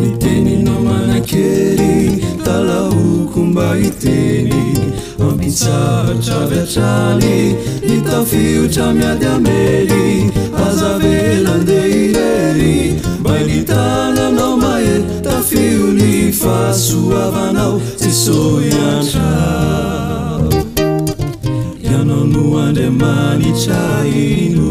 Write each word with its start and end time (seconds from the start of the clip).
niteni 0.00 0.54
nomanekeri 0.64 2.24
talaokombaiteni 2.44 4.54
mampisa 5.18 6.04
travytrani 6.26 7.54
ditafio 7.88 8.62
cramiadyameri 8.74 10.08
azavelandeireri 10.66 12.76
bai 13.22 13.42
ditananomaetafio 13.50 15.86
li 15.98 16.14
fasoavanau 16.32 17.74
sisoiaa 17.96 19.04
anonoane 21.94 22.86
manicaiilo 22.90 24.70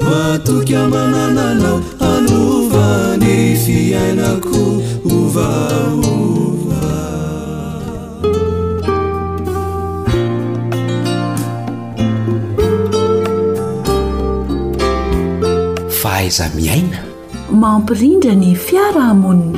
matoka 0.10 0.80
manananao 0.94 1.80
anovany 2.00 3.56
fiainako 3.66 4.66
ovava 5.16 6.94
faaiza 16.02 16.50
miaina 16.56 17.07
mampirindra 17.58 18.38
ny 18.38 18.54
fiarahamoniny 18.54 19.58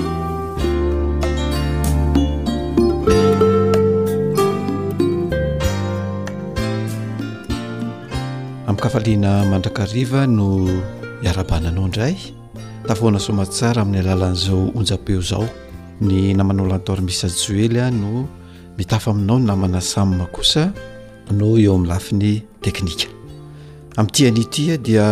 amin'kafaliana 8.71 9.43
mandrakariva 9.51 10.23
no 10.23 10.47
iarabananao 11.27 11.83
indray 11.91 12.15
tafoana 12.87 13.19
somatsara 13.19 13.83
amin'ny 13.83 13.99
alalan'izao 14.07 14.71
onjapeo 14.79 15.21
zao 15.21 15.45
ny 16.01 16.31
namana 16.39 16.63
lantoarmisajoely 16.71 17.79
a 17.87 17.91
no 17.91 18.23
mitafa 18.79 19.11
aminao 19.11 19.39
ny 19.43 19.47
namana 19.51 19.81
samma 19.83 20.25
kosa 20.31 20.71
no 21.35 21.57
eo 21.59 21.75
amin'nlafiny 21.75 22.31
teknika 22.63 23.11
am'tianytia 23.99 24.77
dia 24.79 25.07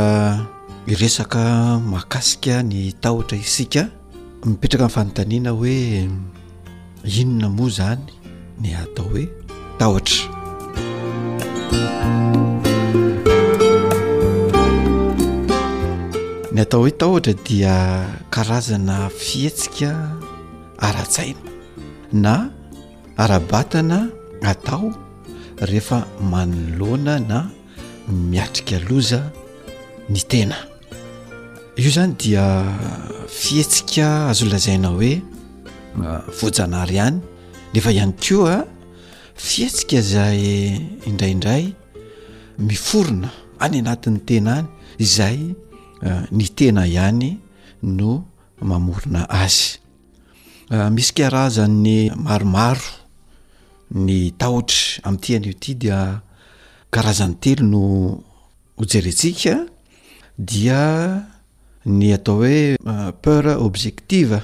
iresaka 0.88 1.76
mahkasika 1.84 2.64
ny 2.64 2.96
tahotra 2.96 3.36
isika 3.36 3.92
mipetraka 4.48 4.88
in 4.88 4.94
fanontaniana 4.96 5.52
hoe 5.52 6.08
inona 7.20 7.48
moa 7.52 7.70
zany 7.76 8.00
ny 8.64 8.70
atao 8.82 9.04
hoe 9.12 9.24
tahotra 9.76 10.24
ny 16.56 16.60
atao 16.64 16.80
hoe 16.82 16.94
tahotra 17.00 17.34
dia 17.48 17.74
karazana 18.32 19.10
fiatsika 19.12 19.92
aratsaina 20.80 21.36
na 22.16 22.48
arabatana 23.20 24.08
atao 24.42 24.96
rehefa 25.68 26.08
manoloana 26.32 27.20
na 27.20 27.52
miatrika 28.08 28.80
loza 28.90 29.20
ny 30.10 30.22
tena 30.24 30.56
io 31.78 31.90
zany 31.92 32.16
dia 32.18 32.46
fihetsika 33.30 34.28
azoolazaina 34.34 34.88
hoe 34.96 35.22
ah, 36.04 36.24
voajanary 36.42 36.94
ihany 36.98 37.20
nefa 37.74 37.92
ihany 37.94 38.14
toa 38.26 38.56
fihetsika 39.46 40.02
zay 40.02 40.40
indraindray 41.10 41.64
miforona 42.58 43.30
any 43.66 43.78
anatin'ny 43.82 44.20
tena 44.28 44.56
any 44.58 44.66
izay 45.06 45.38
ah, 46.10 46.26
ny 46.32 46.48
tena 46.58 46.88
ihany 46.90 47.30
no 48.00 48.12
mamorona 48.70 49.22
azy 49.42 49.70
ah, 50.74 50.90
misy 50.96 51.14
karazany 51.20 52.10
maromaro 52.26 52.92
ny 54.06 54.18
tahotry 54.40 54.82
amin'ty 55.08 55.32
an'io 55.38 55.54
ity 55.56 55.76
dia 55.84 56.00
karazan'ny 56.94 57.38
telo 57.46 57.70
no 57.74 57.82
hojeretsika 58.80 59.54
dia 60.38 60.82
ny 61.88 62.12
atao 62.14 62.36
hoe 62.42 62.76
euh, 62.88 63.12
peur 63.22 63.46
objective 63.64 64.40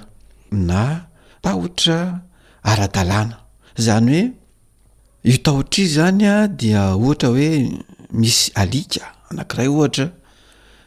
na 0.52 1.08
tahotra 1.42 2.24
ara-dalàna 2.64 3.36
zany 3.86 4.12
hoe 4.12 4.32
io 5.30 5.38
tahotra 5.46 5.80
i 5.84 5.88
zany 5.96 6.26
a 6.26 6.36
dia 6.60 6.82
ohatra 6.98 7.30
hoe 7.34 7.48
misy 8.20 8.48
alika 8.62 9.04
anakiray 9.30 9.68
ohatra 9.76 10.06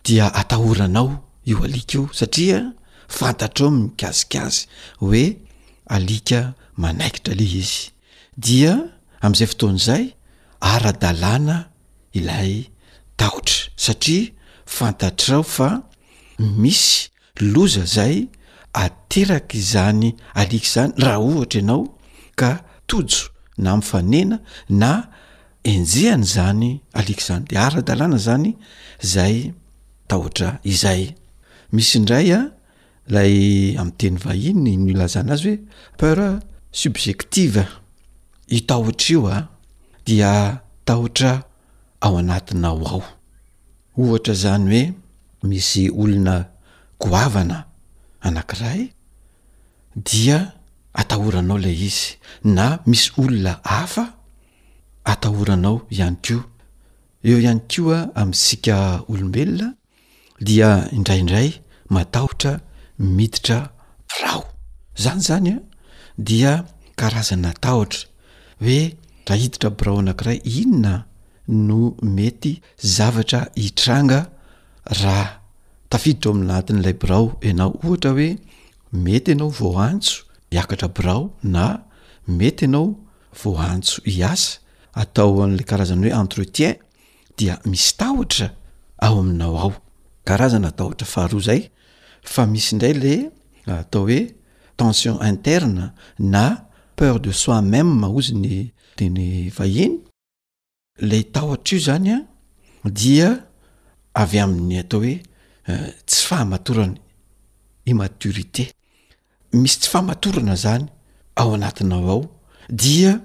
dia 0.06 0.24
atahoranao 0.40 1.08
io 1.48 1.58
alika 1.66 1.94
io 1.98 2.04
satria 2.18 2.58
fantatr 3.16 3.60
ao 3.64 3.70
mikazikazy 3.78 4.60
hoe 5.00 5.24
alika 5.96 6.40
manaikitra 6.82 7.32
alea 7.34 7.54
izy 7.62 7.80
dia 8.44 8.72
am'izay 9.24 9.48
fotoan'izay 9.52 10.02
ara-dalàna 10.72 11.56
ilay 12.18 12.52
tahotra 13.18 13.58
satria 13.84 14.24
fantatrao 14.76 15.42
fa 15.56 15.68
misy 16.38 17.10
loza 17.40 17.84
zay 17.86 18.28
ateraky 18.74 19.60
zany 19.60 20.14
aliky 20.34 20.66
zany 20.68 20.92
raha 20.98 21.18
ohatra 21.18 21.60
ianao 21.60 21.88
ka 22.36 22.64
tojo 22.86 23.28
na 23.58 23.70
am'fanena 23.72 24.40
na 24.68 25.08
enjehany 25.64 26.24
zany 26.24 26.80
aliky 26.92 27.20
izany 27.22 27.44
de 27.50 27.56
ara-dalàna 27.56 28.18
zany 28.26 28.56
zay 29.12 29.54
tahotra 30.08 30.60
izay 30.72 31.02
misy 31.72 31.96
indray 31.98 32.28
a 32.32 32.40
lay 33.14 33.34
ami'teny 33.80 34.16
vahinny 34.24 34.76
nilazany 34.76 35.30
azy 35.34 35.46
hoe 35.50 35.56
pera 35.98 36.28
subjective 36.72 37.64
hitahotra 38.48 39.06
io 39.08 39.26
a 39.36 39.48
dia 40.06 40.60
tahotra 40.86 41.32
ao 42.04 42.18
anatin 42.18 42.64
ao 42.64 42.82
ao 42.92 43.02
ohatra 43.98 44.34
zany 44.34 44.68
hoe 44.72 45.05
misy 45.48 45.84
olona 45.92 46.36
goavana 47.04 47.58
anankiray 48.26 48.80
dia 50.10 50.38
atahoranao 51.00 51.58
lay 51.64 51.76
izy 51.88 52.12
na 52.56 52.64
misy 52.90 53.08
olona 53.22 53.52
hafa 53.72 54.04
atahoranao 55.12 55.76
ihany 55.96 56.18
ko 56.28 56.38
eo 57.28 57.36
ihany 57.44 57.62
koa 57.72 57.98
amisika 58.20 58.76
olombelona 59.12 59.68
dia 60.46 60.70
indraindray 60.98 61.48
matahotra 61.94 62.52
miditra 63.16 63.58
birao 64.10 64.42
zany 65.02 65.22
zany 65.28 65.48
a 65.54 65.56
dia 66.28 66.52
karazana 67.00 67.52
tahotra 67.64 68.06
hoe 68.64 68.80
raha 69.26 69.40
hiditra 69.42 69.68
birao 69.78 69.98
anakiray 70.02 70.38
inona 70.62 70.94
no 71.68 71.78
mety 72.16 72.52
zavatra 72.96 73.40
hitranga 73.62 74.20
raha 74.94 75.40
tafiditra 75.88 76.30
o 76.30 76.34
amin'nanatin'ilay 76.34 76.94
brao 77.02 77.32
ianao 77.44 77.72
ohatra 77.84 78.10
hoe 78.16 78.28
mety 78.92 79.32
anao 79.36 79.48
vo 79.50 79.76
antso 79.78 80.22
iakatra 80.50 80.88
brao 80.88 81.22
na 81.42 81.66
mety 82.26 82.64
anao 82.68 82.94
voa 83.42 83.66
antso 83.74 84.02
iasa 84.04 84.58
atao 85.02 85.42
an'la 85.44 85.62
karazana 85.68 86.00
hoe 86.06 86.16
entretien 86.20 86.74
dia 87.38 87.58
misy 87.64 87.96
tahotra 87.98 88.50
ao 88.98 89.18
aminao 89.20 89.56
ao 89.58 89.72
karazana 90.24 90.68
atahotra 90.68 91.06
faharoa 91.06 91.42
zay 91.48 91.62
fa 92.32 92.46
misy 92.46 92.72
indray 92.74 92.94
le 93.00 93.14
atao 93.66 94.02
hoe 94.02 94.20
tension 94.76 95.18
interne 95.26 95.90
na 96.18 96.66
peur 96.96 97.18
de 97.20 97.32
soi 97.32 97.60
même 97.62 97.92
mozy 98.02 98.34
ny 98.34 98.72
teny 98.96 99.50
vahiny 99.56 99.94
ley 101.08 101.24
tahotra 101.34 101.74
io 101.76 101.80
zany 101.86 102.10
a 102.16 102.22
dia 102.90 103.45
avy 104.22 104.38
amin'ny 104.40 104.78
atao 104.78 105.00
hoe 105.00 105.18
euh, 105.68 105.90
tsy 106.06 106.26
fahamatorany 106.26 106.94
immatiorité 107.86 108.72
misy 109.52 109.78
tsy 109.80 109.90
fahamatorana 109.90 110.56
zany 110.56 110.84
ao 111.36 111.54
anatinao 111.54 112.08
ao 112.10 112.24
dia 112.68 113.20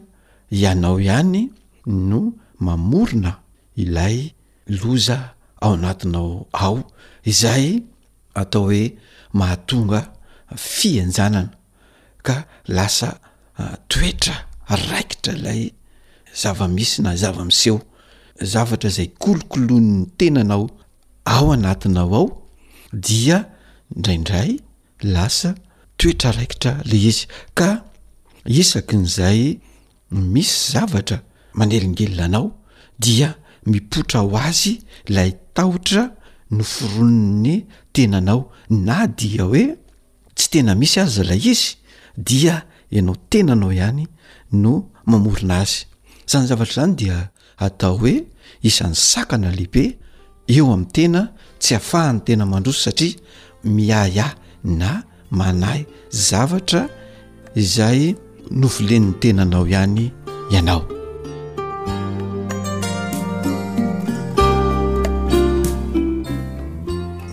ianao 0.51 0.99
ihany 0.99 1.49
no 1.85 2.33
mamorona 2.59 3.39
ilay 3.75 4.33
loza 4.67 5.33
ao 5.61 5.73
anatinao 5.73 6.47
ao 6.53 6.83
izay 7.23 7.81
atao 8.33 8.63
hoe 8.63 8.97
mahatonga 9.33 10.11
fianjanana 10.55 11.49
ka 12.23 12.43
lasa 12.67 13.19
euh, 13.59 13.75
toetra 13.87 14.47
raikitra 14.89 15.33
lay 15.37 15.71
zava-misy 16.35 17.01
na 17.01 17.15
zava-miseho 17.15 17.79
zavatra 18.41 18.89
zay 18.89 19.07
kolokolonny 19.07 20.05
tenanao 20.17 20.69
ao 21.25 21.51
anatinao 21.53 22.15
ao 22.15 22.41
dia 22.93 23.43
ndraindray 23.95 24.57
lasa 25.01 25.55
toetra 25.97 26.31
raikitra 26.31 26.81
lay 26.85 27.05
izy 27.09 27.25
ka 27.57 27.69
isaky 28.59 28.95
n'izay 29.01 29.41
misy 30.11 30.71
zavatra 30.71 31.17
manelingelinanao 31.53 32.45
dia 33.03 33.29
mipotra 33.65 34.19
ao 34.19 34.31
azy 34.47 34.73
ilay 35.09 35.31
tahotra 35.53 36.03
no 36.55 36.63
forono 36.63 37.41
ny 37.43 37.55
tenanao 37.93 38.41
na 38.85 39.07
dia 39.19 39.43
hoe 39.43 39.65
tsy 40.35 40.47
tena 40.51 40.73
misy 40.81 40.99
a 40.99 41.05
zalay 41.15 41.41
izy 41.53 41.69
dia 42.27 42.55
ianao 42.95 43.15
tenanao 43.29 43.71
ihany 43.77 44.05
no 44.63 44.73
mamorina 45.09 45.55
azy 45.61 45.79
zany 46.29 46.45
zavatra 46.49 46.77
zany 46.81 46.93
dia 46.99 47.17
atao 47.65 47.95
hoe 48.01 48.13
isan'ny 48.67 48.95
sakana 49.09 49.49
lehibe 49.51 49.85
eo 50.53 50.65
ami'ny 50.73 50.87
tena 50.95 51.21
tsy 51.61 51.71
afahany 51.79 52.17
tena 52.25 52.43
mandroso 52.51 52.81
satria 52.85 53.15
miahiahy 53.75 54.35
na 54.81 54.89
manay 55.39 55.79
zavatra 56.27 56.81
izay 57.61 58.01
novileniny 58.61 59.09
tenanao 59.21 59.63
ihany 59.71 60.03
ianao 60.53 60.81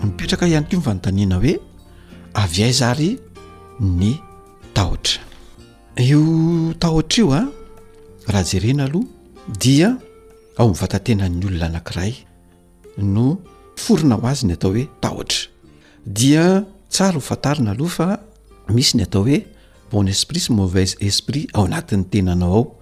mipetraka 0.07 0.45
iany 0.53 0.65
ko 0.69 0.73
io 0.75 0.77
mifanontaniana 0.81 1.35
hoe 1.43 1.53
avy 2.43 2.59
ay 2.67 2.73
zary 2.79 3.09
ny 3.99 4.11
tahotra 4.75 5.19
io 6.09 6.19
tahotra 6.81 7.17
io 7.21 7.27
a 7.33 7.33
ah, 7.41 7.45
raha 8.31 8.43
jerena 8.49 8.83
aloha 8.87 9.11
dia 9.61 9.89
ao 10.59 10.65
mi 10.69 10.75
vatantenany 10.81 11.43
olona 11.49 11.67
anakiray 11.73 12.13
no 13.01 13.41
forona 13.75 14.15
ho 14.15 14.27
azy 14.27 14.45
ny 14.47 14.53
atao 14.53 14.71
hoe 14.73 14.85
tahotra 15.01 15.49
dia 16.05 16.65
tsara 16.89 17.17
ho 17.17 17.21
fantarina 17.29 17.71
aloha 17.71 17.95
fa 17.95 18.07
misy 18.75 18.97
ny 18.97 19.03
atao 19.07 19.23
hoe 19.23 19.39
bon 19.91 20.07
esprit 20.11 20.43
sy 20.43 20.53
mouvaise 20.53 20.97
esprit 21.01 21.49
ao 21.53 21.65
anatin'ny 21.65 22.09
tenanao 22.11 22.53
ao 22.55 22.79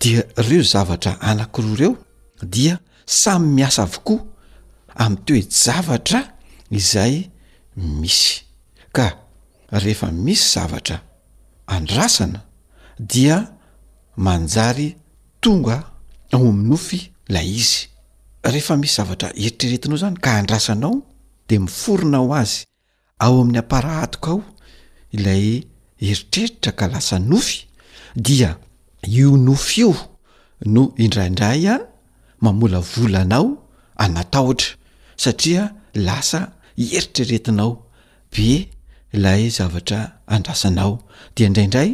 dia 0.00 0.24
reo 0.36 0.62
zavatra 0.62 1.12
anankiroa 1.20 1.76
reo 1.78 1.96
dia 2.42 2.78
samy 3.06 3.46
miasa 3.56 3.82
avokoa 3.82 4.26
ami' 4.94 5.22
toe 5.26 5.40
zavatra 5.50 6.20
izahy 6.70 7.20
misy 7.76 8.42
ka 8.92 9.06
rehefa 9.70 10.10
misy 10.12 10.42
zavatra 10.52 11.00
andrasana 11.66 12.40
dia 12.98 13.38
manjary 14.16 14.94
tonga 15.40 15.78
ominofy 16.32 17.00
lay 17.28 17.48
izy 17.58 17.91
rehefa 18.44 18.76
misy 18.76 18.94
zavatra 18.96 19.28
eritrretinao 19.38 19.96
zany 19.96 20.16
ka 20.24 20.30
andrasanao 20.40 20.94
de 21.48 21.58
miforonao 21.58 22.28
azy 22.40 22.66
ao 23.24 23.34
amin'ny 23.40 23.58
apara 23.62 23.94
atok 24.04 24.24
ao 24.30 24.38
ilay 25.16 25.62
eritreritra 26.06 26.72
ka 26.78 26.86
lasa 26.92 27.16
nofy 27.30 27.58
dia 28.16 28.50
io 29.06 29.30
nofy 29.48 29.80
io 29.84 29.92
no 30.74 30.84
indraindray 31.04 31.62
a 31.72 31.78
mamola 32.42 32.80
volanao 32.92 33.46
anatahotra 34.02 34.68
satria 35.22 35.62
lasa 36.06 36.40
eritreretinao 36.94 37.70
be 38.32 38.68
ilay 39.16 39.42
zavatra 39.56 40.00
andrasanao 40.34 40.92
de 41.36 41.44
indraindray 41.48 41.90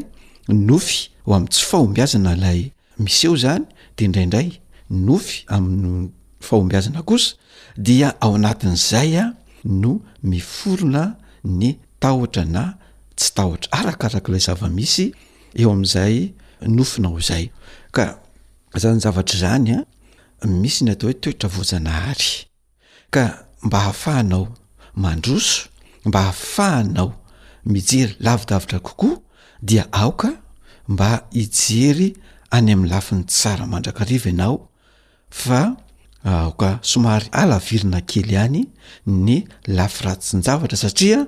nofy 0.68 0.96
o 1.28 1.34
am'tsy 1.36 1.62
fahombyazana 1.68 2.32
lay 2.44 2.60
mis 3.02 3.18
eo 3.26 3.34
zany 3.42 3.64
de 3.96 4.02
indrandray 4.08 4.48
nofy 5.06 5.34
ami 5.46 6.08
fa 6.40 6.56
ombiazana 6.56 7.02
kosa 7.02 7.36
dia 7.76 8.14
ao 8.20 8.34
anatin'izay 8.36 9.12
a 9.22 9.34
no 9.64 10.00
miforona 10.22 11.16
ny 11.44 11.78
tahotra 12.00 12.44
na 12.54 12.62
tsy 13.18 13.30
tahotra 13.36 13.68
arakarak'ilay 13.80 14.40
zavamisy 14.46 15.06
eo 15.60 15.68
amin'izay 15.74 16.14
nofinao 16.76 17.18
izay 17.22 17.44
ka 17.96 18.04
zany 18.80 18.98
zavatra 19.04 19.36
zany 19.44 19.70
a 19.80 20.44
misy 20.60 20.80
ny 20.84 20.90
atao 20.92 21.06
hoe 21.10 21.18
toetra 21.22 21.48
voajanahary 21.56 22.30
ka 23.14 23.24
mba 23.66 23.78
hahafahanao 23.80 24.44
mandroso 25.02 25.68
mba 26.04 26.18
hahafahanao 26.20 27.10
mijery 27.64 28.16
lavidavitra 28.20 28.78
kokoa 28.78 29.18
dia 29.62 29.92
aoka 29.92 30.30
mba 30.88 31.26
ijery 31.40 32.14
any 32.50 32.72
amin'ny 32.72 32.88
lafin'ny 32.94 33.24
tsara 33.24 33.66
mandrakariva 33.66 34.28
anao 34.30 34.68
fa 35.30 35.76
aoka 36.24 36.68
ah, 36.68 36.78
somary 36.82 37.26
alavirina 37.32 38.00
kely 38.00 38.34
hany 38.36 38.64
ny 39.06 39.44
lafiratsynjavatra 39.66 40.76
satria 40.78 41.26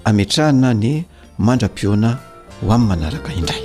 ametrahana 0.08 0.70
ny 0.82 0.86
mandra-pioana 1.46 2.10
ho 2.60 2.64
ami'ny 2.74 2.86
manaraka 2.88 3.30
indray 3.40 3.64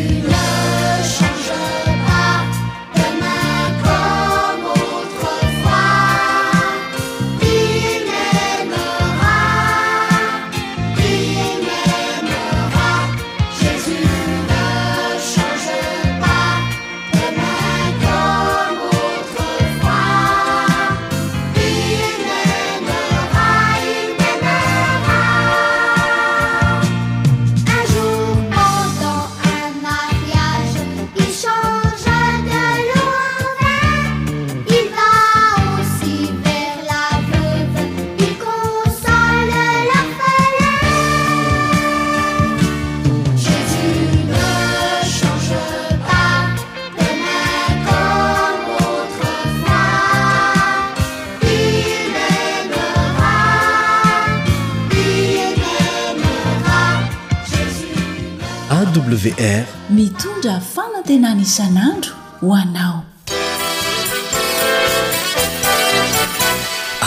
mitondra 59.89 60.59
fanantenanisan'andro 60.73 62.13
hoanao 62.41 62.95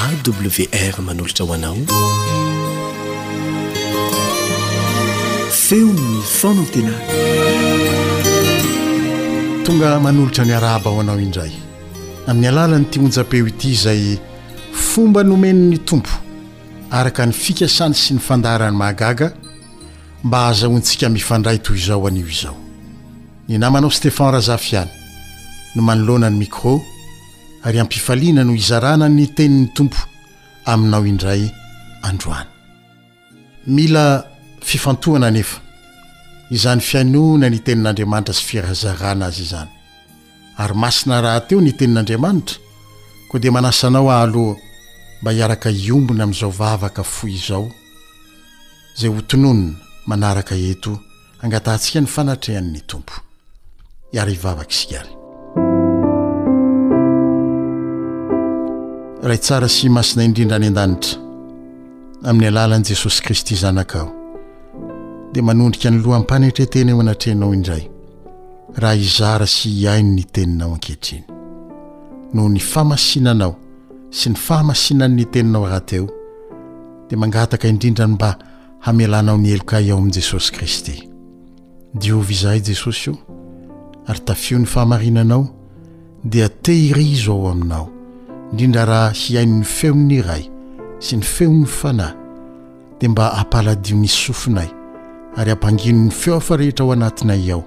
awr 0.03 0.95
manolotra 1.07 1.45
hoanao 1.49 1.77
feon 5.65 5.99
fanantena 6.41 6.93
tonga 9.65 9.91
manolotra 10.05 10.45
ny 10.49 10.53
arahaba 10.59 10.89
ho 10.95 11.01
anao 11.05 11.21
indray 11.27 11.53
amin'ny 12.27 12.49
alalanyitia 12.51 13.03
onjapeo 13.07 13.47
ity 13.53 13.69
izay 13.75 14.05
fomba 14.91 15.21
nomeno 15.31 15.61
ny 15.71 15.79
tompo 15.89 16.15
araka 16.97 17.23
ny 17.27 17.33
fikasany 17.43 17.95
sy 18.01 18.15
ny 18.15 18.21
fandarany 18.29 18.77
mahagaga 18.77 19.29
mba 20.25 20.39
hahazahoantsika 20.39 21.09
mifandray 21.09 21.59
toy 21.59 21.77
izao 21.79 22.07
anio 22.09 22.29
izao 22.29 22.57
ny 23.49 23.59
namanao 23.59 23.91
stefan 23.91 24.33
razafi 24.33 24.77
hany 24.77 24.89
no 25.75 25.83
manoloana 25.83 26.31
ny 26.31 26.39
micro 26.39 26.81
ary 27.65 27.81
ampifaliana 27.81 28.45
no 28.45 28.53
hizarana 28.53 29.09
ny 29.09 29.27
tenin'ny 29.27 29.67
tompo 29.75 29.99
aminao 30.65 31.07
indray 31.07 31.51
androany 32.03 32.49
mila 33.67 34.25
fifantohana 34.61 35.27
anefa 35.27 35.61
izany 36.51 36.81
fianoana 36.81 37.51
ny 37.51 37.59
tenin'andriamanitra 37.61 38.35
sy 38.35 38.45
firazarana 38.49 39.27
azy 39.27 39.43
izany 39.43 39.69
ary 40.57 40.75
masina 40.75 41.21
rahateo 41.21 41.61
ny 41.61 41.73
tenin'andriamanitra 41.77 42.57
koa 43.29 43.41
dia 43.41 43.53
manasanao 43.53 44.11
ahaloha 44.11 44.57
mba 45.23 45.31
hiaraka 45.31 45.71
iombina 45.71 46.25
amin'izao 46.25 46.51
vavaka 46.51 47.03
fo 47.05 47.29
izao 47.29 47.69
izay 48.97 49.13
hotononona 49.15 49.84
manaraka 50.07 50.55
eto 50.55 50.99
angatahntsika 51.43 52.01
ny 52.01 52.07
fanatrehan'ny 52.07 52.81
tompo 52.87 53.13
iary 54.15 54.33
ivavaka 54.39 54.73
sikary 54.79 55.11
raha 59.23 59.35
itsara 59.41 59.69
sy 59.69 59.89
masina 59.97 60.23
indrindra 60.29 60.57
any 60.61 60.69
an-danitra 60.71 61.19
amin'ny 62.29 62.49
alalan'i 62.51 62.87
jesosy 62.93 63.21
kristy 63.25 63.55
zanakao 63.63 64.09
dia 65.33 65.43
manondrika 65.49 65.89
ny 65.91 65.99
loham-panetreteny 66.05 66.91
eo 66.93 67.01
anatrehnao 67.01 67.55
indray 67.55 67.83
raha 68.83 68.95
hizara 69.03 69.47
sy 69.47 69.69
hihainy 69.75 70.11
ny 70.13 70.25
teninao 70.35 70.75
ankehitriny 70.77 71.25
noho 72.35 72.49
ny 72.53 72.61
famasinanao 72.61 73.53
sy 74.13 74.29
ny 74.31 74.37
fahamasinanyny 74.37 75.25
teninao 75.33 75.65
ahateo 75.67 76.07
dia 77.09 77.17
mangataka 77.19 77.69
indrindra 77.73 78.05
ny 78.07 78.15
mba 78.21 78.31
hamelanao 78.85 79.37
ny 79.39 79.49
elokay 79.57 79.91
ao 79.93 79.99
ami'i 79.99 80.13
jesosy 80.15 80.53
kristy 80.53 80.97
diovy 81.95 82.33
izaha 82.35 82.57
i 82.57 82.63
jesosy 82.67 83.11
io 83.11 83.15
ary 84.07 84.21
tafio 84.21 84.59
ny 84.59 84.67
faamarinanao 84.67 85.47
dia 86.25 86.49
te 86.49 86.73
irizo 86.77 87.33
ao 87.33 87.51
aminao 87.51 87.87
indrindra 88.53 88.85
raha 88.91 89.09
hiain'ny 89.21 89.65
feon'ny 89.65 90.21
ray 90.29 90.45
sy 91.03 91.17
ny 91.17 91.25
feon'ny 91.25 91.67
fanahy 91.67 92.15
dia 93.01 93.09
mba 93.09 93.31
ampaladio 93.41 93.97
missofinay 93.97 94.69
ary 95.37 95.51
ampanginony 95.51 96.11
feo 96.11 96.37
afa 96.37 96.57
rehetra 96.57 96.85
ao 96.85 96.93
anatinay 96.93 97.53
ao 97.55 97.65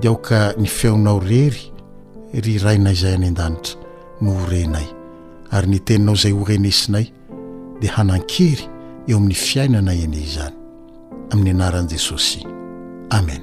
dia 0.00 0.10
aoka 0.10 0.54
ny 0.58 0.66
feonao 0.68 1.18
rery 1.20 1.66
ry 2.32 2.58
raina 2.62 2.92
izay 2.94 3.18
any 3.18 3.26
an-danitra 3.34 3.80
no 4.20 4.38
orenay 4.44 4.88
ary 5.50 5.66
niteninao 5.66 6.14
izay 6.14 6.32
horenesinay 6.38 7.10
di 7.80 7.86
hanan-kery 7.88 8.78
eo 9.08 9.16
amin'ny 9.16 9.34
fiainana 9.34 9.94
eny 9.94 10.16
izany 10.22 10.54
amin'ny 11.32 11.50
anaran'i 11.54 11.88
jesosy 11.96 12.42
ame 13.10 13.38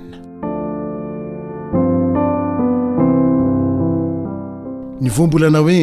ny 5.02 5.10
voambolana 5.18 5.62
hoe 5.64 5.82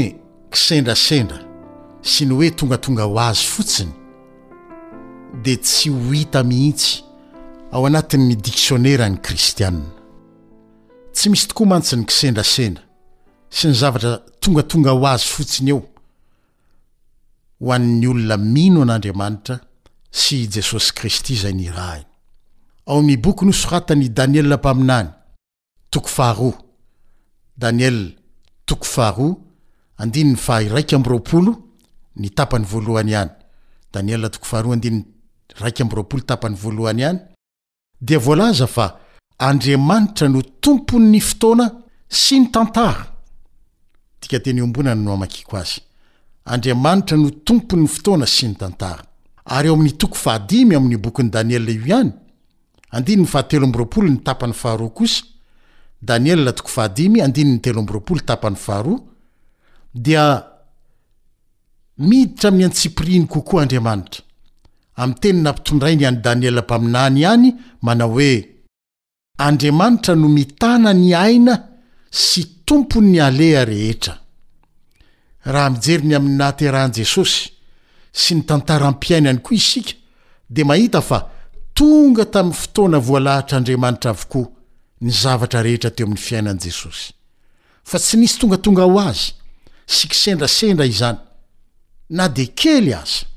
kisendrasendra 0.52 1.40
sy 2.02 2.26
ny 2.28 2.35
hoe 2.37 2.50
tongatonga 2.50 3.04
ho 3.09 3.19
azy 3.21 3.47
fotsiny 3.50 3.90
di 5.45 5.57
tsy 5.57 5.90
ho 5.90 6.12
hita 6.12 6.43
mihitsy 6.43 7.02
ao 7.73 7.87
anatin'ny 7.87 8.37
diksionnerany 8.37 9.16
kristiana 9.19 9.83
tsy 11.12 11.31
misy 11.31 11.49
tokoa 11.50 11.66
mantsiny 11.71 12.04
ksendrasendra 12.07 12.83
sy 13.50 13.69
ny 13.71 13.75
zavatra 13.83 14.19
tongatonga 14.40 14.90
ho 14.95 15.02
azy 15.09 15.26
fotsiny 15.35 15.71
eo 15.75 15.83
ho 17.64 17.73
an'ny 17.73 18.06
olona 18.09 18.37
mino 18.37 18.83
an'andriamanitra 18.83 19.56
sy 20.23 20.37
jesosy 20.52 20.92
kristy 20.99 21.35
zay 21.40 21.54
ni 21.54 21.68
raiy 21.71 22.02
ao 22.87 22.99
amin'iboky 22.99 23.44
no 23.47 23.52
soratany 23.52 24.09
danielampaia 24.09 25.00
oko 25.97 26.50
danieo 27.56 28.12
n 32.16 32.28
taany 32.37 32.75
hyadane 32.75 34.25
aiktaany 35.64 36.56
valohy 36.62 36.90
hany 37.00 37.18
dia 38.00 38.18
volaza 38.18 38.66
fa 38.66 39.00
andriamanitra 39.38 40.28
no 40.28 40.42
tompoy 40.61 41.00
ny 41.00 41.21
fotoana 41.21 41.66
sy 42.09 42.38
ny 42.40 42.47
tantara 42.52 43.12
tikateny 44.21 44.61
ombonany 44.62 45.00
no 45.00 45.11
hamakiko 45.12 45.56
azy 45.56 45.80
andriamanitra 46.45 47.17
no 47.17 47.31
tompo'ny 47.45 47.87
fotoana 47.89 48.27
sy 48.29 48.47
ny 48.51 48.55
tantara 48.61 49.03
ary 49.57 49.69
eo 49.71 49.75
amin'ny 49.79 49.93
toko 49.99 50.15
fahadimy 50.21 50.75
amin'ny 50.77 50.97
bokin'ny 51.01 51.31
daniela 51.31 51.71
io 51.73 51.83
ihany 51.87 52.11
andinny 52.91 53.27
fahatelrolo 53.27 53.87
ny 54.09 54.17
tapany 54.23 54.53
faharo 54.53 54.91
kosa 54.91 55.25
danietoo 56.03 56.81
ah 56.83 56.89
andinny 57.25 57.59
terlotapanyahar 57.61 58.87
dia 59.95 60.45
miditra 61.99 62.51
miantsipriny 62.51 63.27
kokoa 63.27 63.63
andriamanitra 63.63 64.23
ami'ny 64.97 65.19
teni 65.21 65.43
nahampitondrainy 65.43 66.03
iany 66.03 66.17
daniel 66.21 66.59
mpaminany 66.61 67.21
ihany 67.21 67.55
manao 67.83 68.11
hoe 68.13 68.51
andriamanitra 69.39 70.15
no 70.15 70.29
mitana 70.29 70.93
ny 70.93 71.15
aina 71.15 71.55
sy 72.11 72.45
tompo'ny 72.67 73.19
aleha 73.21 73.65
rehetra 73.65 74.24
raha 75.46 75.70
mijeri 75.70 76.09
ny 76.09 76.16
amin'nynahterahan'i 76.16 76.96
jesosy 77.02 77.50
sy 78.14 78.37
ny 78.38 78.44
tantara 78.48 78.87
ampiainany 78.88 79.40
koa 79.44 79.57
isika 79.59 79.92
di 80.50 80.64
mahita 80.64 81.02
fa 81.04 81.22
tonga 81.76 82.24
tamin'ny 82.30 82.57
fotoana 82.57 83.00
voalahatra' 83.04 83.59
andriamanitra 83.61 84.11
avokoa 84.14 84.48
ny 85.00 85.11
zavatra 85.12 85.62
rehetra 85.66 85.90
teo 85.90 86.07
amin'ny 86.09 86.20
fiainan' 86.24 86.61
jesosy 86.64 87.12
fa 87.85 87.98
tsy 88.00 88.16
nisy 88.22 88.38
tongatonga 88.40 88.87
ho 88.88 88.98
azy 89.00 89.35
sikisendrasendra 89.87 90.87
izany 90.88 91.20
na 92.11 92.28
de 92.28 92.46
kely 92.54 92.94
aza 92.94 93.28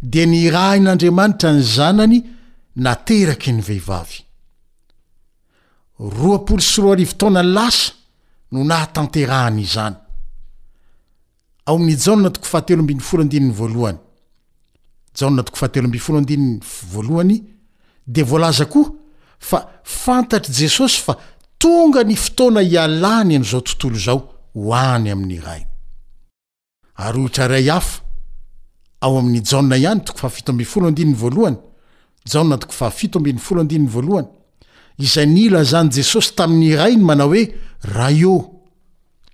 di 0.00 0.24
ni 0.26 0.48
rain'andriamanitra 0.50 1.50
ny 1.52 1.62
zanany 1.62 2.20
nateraky 2.76 3.52
ny 3.52 3.62
vehivavy 3.62 4.20
rtaonan 6.00 7.46
lasa 7.56 7.92
no 8.52 8.60
nahatanterahan' 8.64 9.58
izany 9.64 9.96
aoa'hoh 11.66 12.30
h 15.52 15.62
aohay 15.66 17.40
de 18.10 18.22
volaza 18.22 18.64
koa 18.64 18.90
fa 19.38 19.58
fantatr' 19.84 20.48
jesosy 20.52 21.02
fa 21.04 21.14
tonga 21.58 22.00
ny 22.04 22.14
fotoana 22.16 22.60
hialany 22.62 23.36
am'izao 23.36 23.60
tontolo 23.60 23.98
zao 23.98 24.18
ho 24.54 24.72
any 24.74 25.10
amin'ny 25.12 25.38
rai 25.44 25.62
ao 29.00 29.18
amin'ny 29.18 29.42
jana 29.44 29.76
ihany 29.76 30.04
toko 30.04 30.18
fahafito 30.18 30.52
ambiy 30.52 30.66
folo 30.66 30.86
andininy 30.90 31.16
voalohany 31.20 31.56
jana 32.32 32.56
toko 32.58 32.72
fahafito 32.72 33.18
abiny 33.18 33.38
folo 33.38 33.62
dininy 33.68 33.90
voalohany 33.94 34.28
izay 34.98 35.26
ny 35.26 35.38
ila 35.46 35.62
zany 35.64 35.90
jesosy 35.96 36.34
tamin'ny 36.36 36.76
rainy 36.80 37.04
mana 37.04 37.24
hoe 37.24 37.42
rah 37.94 38.10
io 38.20 38.34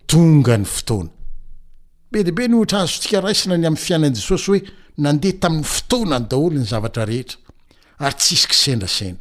tonga 0.06 0.56
ny 0.58 0.64
fotoanabe 0.64 2.24
debe 2.28 2.48
no 2.48 2.60
ohtra 2.60 2.78
azotsika 2.84 3.20
raisina 3.24 3.56
ny 3.56 3.66
amn'ny 3.66 3.80
fiainan' 3.84 4.14
jesosy 4.18 4.46
hoe 4.50 4.60
nandeha 5.04 5.38
tamin'ny 5.40 5.64
fotoanany 5.74 6.26
daholo 6.30 6.58
ny 6.60 6.66
zavatra 6.72 7.04
rehetra 7.08 7.38
ary 7.98 8.14
tsisik 8.20 8.52
sendrasena 8.54 9.18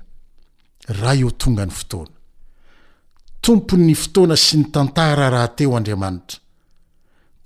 raho 1.01 1.31
tongany 1.31 1.71
otanaomny 1.79 3.95
fotoana 3.95 4.35
sy 4.45 4.57
ny 4.59 4.65
tantara 4.75 5.29
rahateo 5.31 5.77
adraanitra 5.79 6.42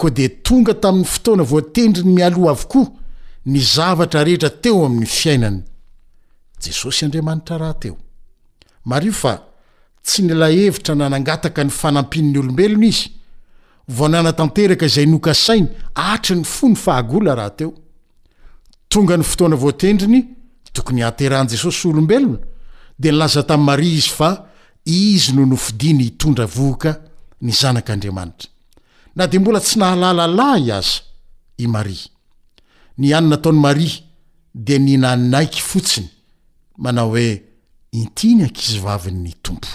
d 0.05 0.23
tonga 0.45 0.73
tamin'ny 0.83 1.05
fotoana 1.13 1.43
voatendriny 1.53 2.13
mialoha 2.17 2.51
avokoa 2.55 2.85
ny 3.51 3.59
zavatra 3.75 4.21
rehetra 4.27 4.49
teo 4.61 4.79
amin'ny 4.87 5.05
fiainany 5.19 5.59
esosy 6.69 7.03
aamantraraheo 7.17 7.95
mo 8.89 8.97
fa 9.21 9.33
tsy 10.05 10.21
nylaevitra 10.27 10.93
nanangataka 11.01 11.61
ny 11.63 11.69
fanampin'ny 11.81 12.37
olombelona 12.41 12.85
izy 12.93 13.07
vonanatanteraka 13.97 14.87
zay 14.95 15.05
noka 15.13 15.33
sainy 15.45 15.67
atry 16.11 16.35
ny 16.39 16.45
fo 16.55 16.65
ny 16.71 16.75
fahagla 16.83 17.31
rahateo 17.39 17.69
tonga 18.91 19.13
ny 19.19 19.23
fotoana 19.29 19.55
voatendriny 19.63 20.19
tokony 20.75 21.01
aterahan 21.09 21.47
jesosy 21.53 21.81
olombelona 21.89 22.37
d 23.01 23.11
nlaza 23.11 23.41
ta' 23.49 23.57
maria 23.69 23.95
izy 23.97 24.09
fa 24.19 24.29
izy 24.85 25.31
no 25.35 25.43
nofidiny 25.53 26.03
itondra 26.11 26.45
voka 26.59 26.91
ny 27.41 27.51
zanak'adramanitra 27.61 28.49
na 29.17 29.25
de 29.27 29.37
mbola 29.39 29.59
tsy 29.59 29.79
nahalalala 29.79 30.57
y 30.59 30.69
aza 30.71 31.01
i 31.57 31.67
maria 31.67 32.05
ny 32.97 33.13
anynataony 33.17 33.59
maria 33.59 33.95
di 34.53 34.77
ny 34.79 34.97
nanaiky 34.97 35.61
fotsiny 35.69 36.09
manao 36.83 37.09
hoe 37.11 37.29
intiny 38.01 38.43
ankizovavin'ny 38.43 39.33
tompo 39.45 39.67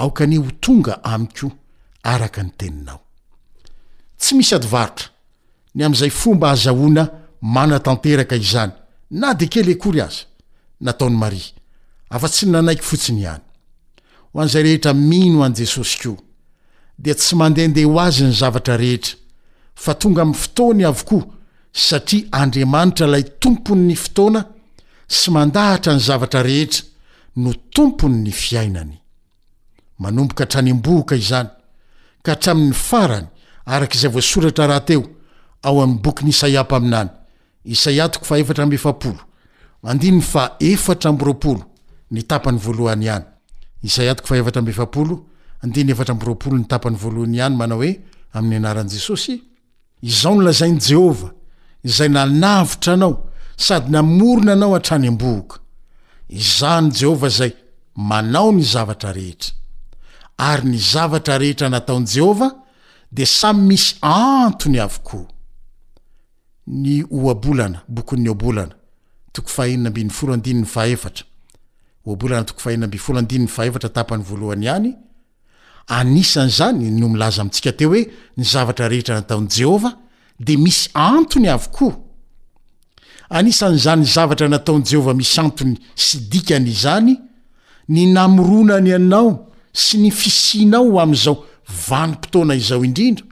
aokany 0.00 0.36
ho 0.36 0.50
tonga 0.60 0.94
amiko 1.12 1.48
araka 2.02 2.42
ny 2.44 2.50
teninao 2.58 3.00
tsy 4.20 4.34
misy 4.36 4.52
adyvarotra 4.54 5.06
ny 5.74 5.80
am'izay 5.86 6.10
fomba 6.20 6.46
azahoana 6.50 7.04
mana 7.40 7.76
tanteraka 7.86 8.36
izany 8.36 8.72
na 9.20 9.34
de 9.38 9.46
kele 9.48 9.74
kory 9.82 10.00
azy 10.00 10.20
nataon'ny 10.84 11.16
maria 11.22 11.50
afa-tsy 12.14 12.44
ny 12.46 12.52
nanaiky 12.52 12.84
fotsiny 12.90 13.20
ihany 13.20 13.44
ho 14.32 14.40
an'zay 14.42 14.62
rehetra 14.62 14.92
mino 14.94 15.42
an 15.44 15.54
jesosy 15.58 15.96
ko 16.04 16.12
dia 16.98 17.14
tsy 17.14 17.34
mandehndeh 17.36 17.84
ho 17.86 18.00
azy 18.00 18.24
ny 18.26 18.32
zavatra 18.34 18.76
rehetra 18.76 19.16
fa 19.74 19.94
tonga 19.94 20.22
ami 20.22 20.34
fotony 20.34 20.84
avokoa 20.84 21.24
satria 21.72 22.26
andriamanitra 22.32 23.06
lay 23.06 23.22
tompony 23.40 23.80
ny 23.88 23.96
fotoana 23.96 24.42
sy 25.06 25.30
mandahatra 25.30 25.94
ny 25.94 26.00
zavatra 26.00 26.42
rehetra 26.42 26.82
no 27.36 27.52
tompony 27.74 28.16
ny 28.22 28.32
fiainany 28.32 28.98
manomboka 29.98 30.44
htranymboka 30.44 31.16
izany 31.16 31.48
ka 32.22 32.30
hatramin'ny 32.32 32.74
farany 32.74 33.26
araka 33.64 33.94
izay 33.94 34.10
voasoratra 34.10 34.66
rahateo 34.66 35.04
ao 35.62 35.82
ami 35.82 35.94
boky 36.02 36.24
ny 36.24 36.28
isaia 36.30 36.62
mpaminany 36.64 37.10
ntany 37.68 38.00
a 44.78 44.86
adany 45.64 45.90
efatra 45.90 46.14
mboropolo 46.14 46.56
ny 46.58 46.64
tapany 46.72 46.96
voalohany 47.02 47.36
ihany 47.38 47.56
manao 47.60 47.78
hoe 47.82 47.94
ami'ny 48.36 48.56
anaran'jesosy 48.60 49.34
izaonlazainyjehova 50.10 51.28
zay 51.96 52.08
nanavtra 52.16 52.92
anao 52.96 53.12
sady 53.66 53.88
namorona 53.94 54.52
anao 54.56 54.72
atanyabok 54.80 55.48
znyjehv 56.30 57.28
zay 57.38 57.52
manao 58.08 58.50
ny 58.58 58.62
zavatra 58.74 59.10
rehetra 59.18 59.52
y 60.38 60.60
ny 60.70 60.78
zavatra 60.92 61.34
rehetra 61.42 61.68
nataonjehova 61.74 62.48
de 63.16 63.24
samy 63.40 63.62
misy 63.68 63.94
anonyyo 64.02 64.90
o 67.16 67.40
aina 69.58 69.90
mbny 69.90 70.06
oonny 70.22 70.66
aeraoabonatokofahinamb 70.76 72.96
folo 73.02 73.18
adinny 73.20 73.46
fahefatra 73.48 73.88
tapany 73.98 74.22
voalohany 74.30 74.64
ihany 74.68 74.90
anisan'zany 75.88 76.90
no 77.00 77.08
milaza 77.08 77.44
mitsika 77.44 77.72
teo 77.76 77.88
hoe 77.90 78.02
ny 78.36 78.44
zavatra 78.52 78.88
rehetra 78.90 79.14
nataon 79.16 79.46
jehovah 79.56 79.92
de 80.46 80.56
misy 80.64 80.90
antony 80.94 81.48
avokoa 81.56 81.94
anisan'zany 83.38 84.00
ny 84.02 84.06
zavatra 84.14 84.48
nataonjehova 84.54 85.14
misy 85.20 85.40
antony 85.42 85.74
sy 85.96 86.16
dikany 86.32 86.68
izany 86.74 87.14
ny 87.88 88.02
namoronany 88.14 88.94
anao 88.98 89.30
sy 89.72 89.96
ny 90.02 90.10
fisinao 90.10 91.00
am'zao 91.02 91.36
vanim-potoana 91.88 92.54
izao 92.54 92.84
indrindra 92.84 93.24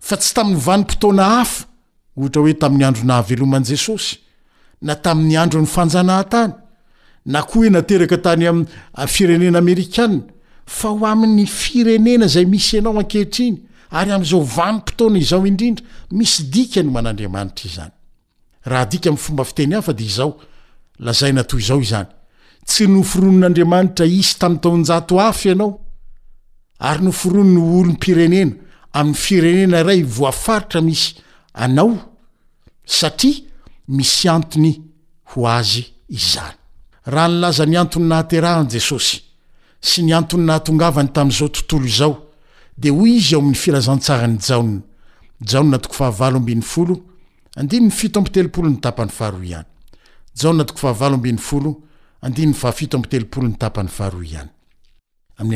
fa 0.00 0.16
tsy 0.16 0.34
tamn'ny 0.34 0.58
vanim-potona 0.66 1.24
hafa 1.36 1.64
ohtra 2.16 2.42
hoe 2.42 2.54
tami'ny 2.54 2.84
andronahaveloman 2.88 3.64
jesosy 3.68 4.16
na 4.82 4.94
tamin'ny 4.94 5.38
andro 5.42 5.62
ny 5.62 5.66
fanjanahntany 5.76 6.52
na 7.26 7.42
koa 7.48 7.54
hoe 7.62 7.70
nateraka 7.70 8.16
tanyfirenen'amerikana 8.24 10.20
fa 10.66 10.88
ho 10.90 11.06
amin'ny 11.06 11.46
firenena 11.46 12.28
zay 12.28 12.46
misy 12.46 12.76
ianao 12.78 12.98
ankehitriny 12.98 13.58
ary 13.90 14.10
am'izao 14.12 14.40
vamympotoana 14.42 15.18
izao 15.18 15.46
indrindra 15.46 15.84
misy 16.10 16.46
dika 16.50 16.82
no 16.82 16.90
man'andriamanitra 16.90 17.66
izany 17.68 17.92
raha 18.64 18.86
dika 18.86 19.10
amyfomba 19.10 19.44
fiteny 19.44 19.74
afa 19.76 19.92
de 19.92 20.04
izao 20.04 20.38
lazay 20.98 21.32
natoy 21.32 21.60
izao 21.60 21.82
zany 21.82 22.08
tsy 22.66 22.86
noforonon'andriamanitra 22.88 24.06
isy 24.06 24.38
tamtaojaf 24.38 25.44
ianao 25.44 25.80
ary 26.78 27.02
noforonono 27.04 27.78
olonpirenena 27.80 28.52
amin'y 28.92 29.14
firenena 29.16 29.82
ray 29.82 30.02
voafaritra 30.02 30.80
misy 30.82 31.14
anao 31.52 31.98
satria 32.86 33.40
misy 33.88 34.28
antony 34.28 34.80
ho 35.34 35.46
azy 35.48 35.84
izany 36.08 36.56
rahanylazany 37.06 37.76
antony 37.76 38.06
nahterahanjesosy 38.06 39.23
sy 39.88 40.02
ny 40.02 40.12
antony 40.16 40.44
nahatongavany 40.48 41.08
tamin'izao 41.12 41.48
tontolo 41.52 41.86
izao 41.86 42.14
de 42.76 42.88
hoy 42.90 43.16
izy 43.18 43.34
eo 43.34 43.40
amin'ny 43.40 43.56
filazantsarany 43.62 44.38
jaony 44.46 44.80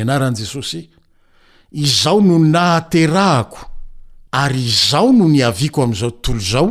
jaoarn 0.05 0.37
jesosy 0.37 0.81
izao 1.73 2.21
no 2.21 2.39
nahaterahako 2.39 3.65
ary 4.33 4.65
izao 4.65 5.13
no 5.13 5.29
niaviako 5.29 5.83
am'izao 5.83 6.11
tontolo 6.11 6.39
izao 6.41 6.69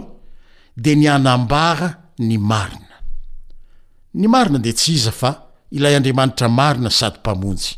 de 0.77 0.95
ny 0.95 1.07
anambara 1.09 1.89
ny 2.19 2.37
maria 2.37 2.87
ilay 5.71 5.95
andriamanitra 5.95 6.49
marina 6.49 6.89
sady 6.89 7.17
mpamonjy 7.19 7.75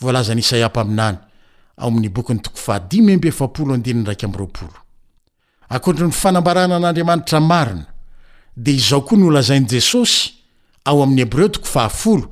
vlazanisaiampminany 0.00 1.16
ao 1.76 1.90
minybokny 1.90 2.40
akotry 5.68 6.06
ny 6.06 6.12
fanambarana 6.12 6.76
an'andriamanitra 6.76 7.40
marina 7.40 7.86
dia 8.56 8.74
izao 8.74 9.00
koa 9.00 9.18
noolazainyi 9.18 9.66
jesosy 9.70 10.30
ao 10.84 11.02
amin'ny 11.02 11.20
hebreo 11.20 11.46
07hebreo 11.46 12.28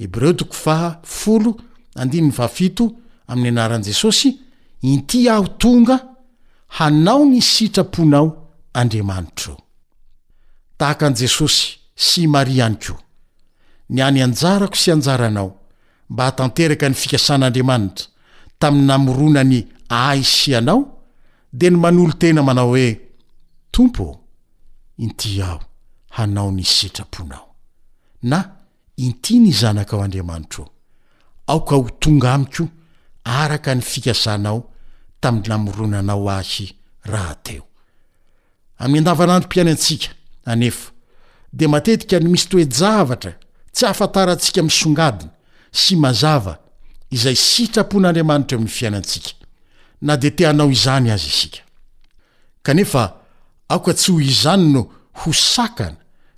7 0.00 2.90
ami'ny 3.26 3.48
anaran 3.48 3.82
jesosy 3.82 4.38
inty 4.82 5.30
aho 5.30 5.46
tonga 5.48 6.06
hanao 6.68 7.24
ny 7.24 7.40
sitraponao 7.42 8.48
andriamanitr 8.74 9.50
eo 10.80 11.48
sy 11.94 12.26
mari 12.26 12.60
any 12.62 12.76
ko 12.80 12.94
ny 13.92 14.00
any 14.02 14.22
anjarako 14.22 14.76
sy 14.76 14.92
anjaranao 14.92 15.58
mba 16.10 16.24
hatanteraka 16.26 16.88
ny 16.88 16.94
fikasan'andriamanitra 16.94 18.06
tami'ny 18.58 18.86
namoronany 18.86 19.60
ay 19.88 20.22
sy 20.24 20.50
ianao 20.50 20.98
de 21.52 21.70
ny 21.70 21.76
manolo 21.76 22.12
tena 22.18 22.42
manao 22.42 22.68
hoe 22.74 22.98
tompo 23.70 24.06
inty 24.98 25.42
aho 25.42 25.60
hanao 26.16 26.50
ny 26.52 26.64
sitraponao 26.64 27.48
na 28.22 28.38
inti 28.96 29.38
ny 29.40 29.52
zanaka 29.52 29.96
ao 29.96 30.02
andriamanitra 30.04 30.64
aoka 31.46 31.76
ho 31.76 31.90
tonga 32.00 32.34
amiko 32.34 32.68
araka 33.24 33.74
ny 33.74 33.80
fikasanao 33.80 34.70
tami'ny 35.20 35.48
namoronanao 35.48 36.30
ahy 36.30 36.72
raha 37.04 37.34
teo 37.44 37.64
amn'ny 38.78 38.98
andavan'androm-piany 38.98 39.70
atsika 39.76 40.08
anefa 40.44 40.91
de 41.54 41.66
matetika 41.66 42.18
ny 42.20 42.28
misy 42.32 42.48
toejavatra 42.48 43.32
tsy 43.74 43.84
hahafantarantsika 43.86 44.60
amiysongadina 44.60 45.32
sy 45.80 45.92
mazava 46.02 46.54
izay 47.16 47.36
sitrapon'andriamanitra 47.50 48.56
eo 48.56 48.58
ami'ny 48.60 48.74
fiainantsika 48.76 49.30
na 50.06 50.16
di 50.16 50.30
teanao 50.30 50.70
izany 50.70 51.10
azy 51.14 51.26
isika 51.28 51.60
kanefa 52.62 53.04
aoka 53.68 53.94
tsy 53.94 54.12
ho 54.12 54.20
izany 54.20 54.64
no 54.72 54.80
ho 55.20 55.32
sakana 55.32 55.96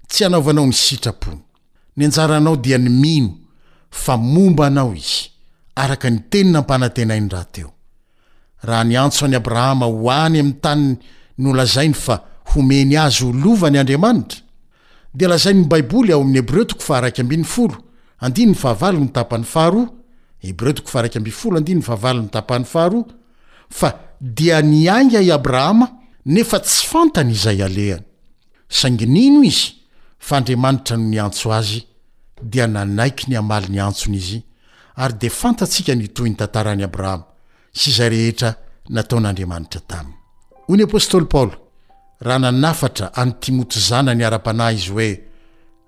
tsy 0.08 0.24
anaovanao 0.24 0.66
ny 0.66 0.72
sitrapony 0.72 1.40
ny 1.96 2.04
anjaranao 2.04 2.56
dia 2.56 2.78
ny 2.78 2.88
mino 2.88 3.30
fa 3.90 4.16
momba 4.16 4.66
anao 4.66 4.94
izy 4.94 5.30
araka 5.74 6.10
ny 6.10 6.18
tenynampanantenainy 6.30 7.28
rahateo 7.30 7.72
raha 8.62 8.84
nyantso 8.84 9.24
an'y 9.26 9.36
abrahama 9.36 9.86
ho 9.86 10.10
any 10.10 10.38
amin'ny 10.40 10.60
tanny 10.60 10.96
nolazainy 11.38 11.94
fa 11.94 12.20
homeny 12.54 12.96
azy 12.98 13.24
olovany 13.24 13.78
andriamanitra 13.78 14.43
da 15.16 15.28
lazai 15.28 15.54
ny 15.54 15.64
baiboly 15.70 16.12
ao 16.12 16.22
'y 20.42 20.48
hebreo 20.48 20.74
nnh 23.04 23.12
dia 24.20 24.60
nianga 24.62 25.20
i 25.20 25.30
abrahama 25.32 25.88
nefa 26.26 26.58
tsy 26.64 26.86
fantany 26.88 27.30
izay 27.36 27.60
alehany 27.66 28.04
sanginino 28.68 29.42
izy 29.44 29.72
fa 30.18 30.36
andriamanitra 30.36 30.96
no 30.96 31.08
niantso 31.08 31.52
azy 31.52 31.80
dia 32.42 32.66
nanaiky 32.66 33.26
ny 33.30 33.36
amaly 33.36 33.68
ny 33.68 33.80
antsony 33.80 34.16
izy 34.16 34.38
ary 34.96 35.14
de 35.20 35.28
fantatsika 35.28 35.94
nitoy 35.94 36.28
ny 36.30 36.36
tantarany 36.38 36.84
abrahama 36.84 37.26
sy 37.78 37.90
izay 37.90 38.08
rehetra 38.08 38.54
nataon'andriamanitra 38.88 39.80
taminy 39.88 40.14
rananafatra 42.20 43.12
anytimoto 43.14 43.80
zana 43.80 44.14
ny 44.14 44.22
ara-panay 44.26 44.74
izy 44.76 44.90
hoe 44.92 45.20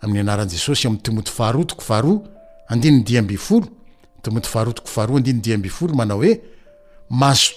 amin'ny 0.02 0.20
anaran'i 0.22 0.50
jesosy 0.50 0.86
om'ny 0.88 1.00
timoto 1.02 1.30
faro 1.30 1.64
toko 1.64 1.80
fahro 1.82 2.22
andinny 2.70 3.04
diambiolomot 3.06 4.46
faro 4.54 4.72
tokoaro 4.72 5.16
adiny 5.16 5.40
diabiolo 5.44 5.94
manaoenaoadiy 5.94 7.52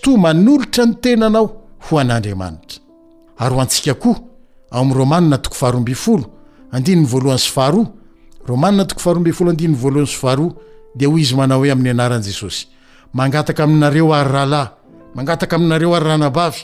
mana 11.36 11.58
oe 11.58 11.72
amin'ny 11.72 11.90
anaranesosy 11.92 12.68
mangataka 13.14 13.64
aminareo 13.64 14.14
ary 14.14 14.34
ralahy 14.34 14.68
mangataka 15.16 15.56
aminareo 15.56 15.96
ary 15.96 16.06
ranabavy 16.06 16.62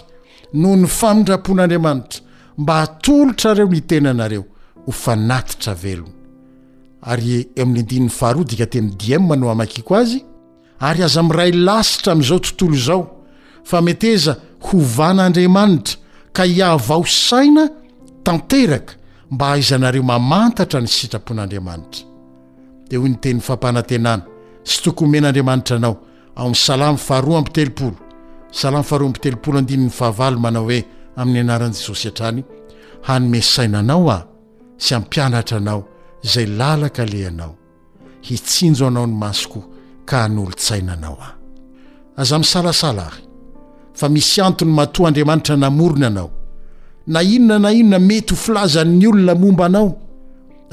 noho 0.62 0.76
ny 0.78 0.88
famindrapon'andriamanitra 0.88 2.22
mba 2.58 2.82
atolotrareo 2.82 3.68
ny 3.68 3.82
tenanareo 3.90 4.44
hofanatitra 4.86 5.74
velona 5.76 6.14
ary 7.02 7.32
eo 7.56 7.64
amin'ny 7.64 7.80
indininny 7.80 8.16
faharoa 8.20 8.48
dika 8.50 8.66
temmi 8.66 8.92
dimm 9.02 9.34
no 9.40 9.50
amakiko 9.52 9.96
azy 9.96 10.20
ary 10.80 11.04
aza 11.04 11.24
miray 11.24 11.52
lasitra 11.68 12.12
amin'izao 12.14 12.40
tontolo 12.40 12.76
izao 12.76 13.02
fa 13.70 13.82
met 13.88 14.04
eza 14.04 14.34
hovan'andriamanitra 14.68 15.96
ka 16.36 16.44
iahvaosaina 16.46 17.64
tanteraka 18.28 18.94
mba 19.32 19.52
aizanareo 19.54 20.04
mamantatra 20.04 20.82
ny 20.82 20.88
sitrapon'andriamanitra 20.88 22.02
de 22.90 22.96
hoy 22.98 23.10
ny 23.10 23.18
teninny 23.24 23.42
fampanantenana 23.50 24.24
sy 24.70 24.78
tokono 24.84 25.12
men'andriamanitra 25.12 25.78
anao 25.78 25.96
aomny 26.38 26.56
salamy 26.68 26.98
faharoa 26.98 27.38
ambtelopolo 27.38 28.05
sala'mfatahava 28.60 30.32
manao 30.46 30.64
hoe 30.68 30.80
amin'ny 31.22 31.40
anaran'i 31.46 31.74
jesosy 31.78 32.08
atrany 32.12 32.42
hanome 33.08 33.40
sainanao 33.54 34.06
aho 34.16 34.22
sy 34.84 34.92
ampianatra 34.98 35.58
anao 35.62 35.82
zay 36.32 36.46
lalaka 36.60 37.04
leanao 37.14 37.54
hitsinjo 38.28 38.84
anao 38.90 39.06
ny 39.10 39.16
masoko 39.24 39.60
ka 40.10 40.18
n'olon-tsainanao 40.34 41.16
aho 41.24 41.34
aza 42.22 42.36
misalasala 42.44 43.04
ahy 43.12 43.22
fa 44.00 44.06
misy 44.14 44.38
antony 44.46 44.72
matoa 44.78 45.08
andriamanitra 45.08 45.56
namorona 45.64 46.08
anao 46.12 46.30
na 47.14 47.20
inona 47.36 47.60
na 47.64 47.70
inona 47.80 48.00
mety 48.10 48.34
ho 48.34 48.38
filazan''ny 48.44 49.06
olona 49.12 49.34
momba 49.42 49.64
anao 49.70 49.88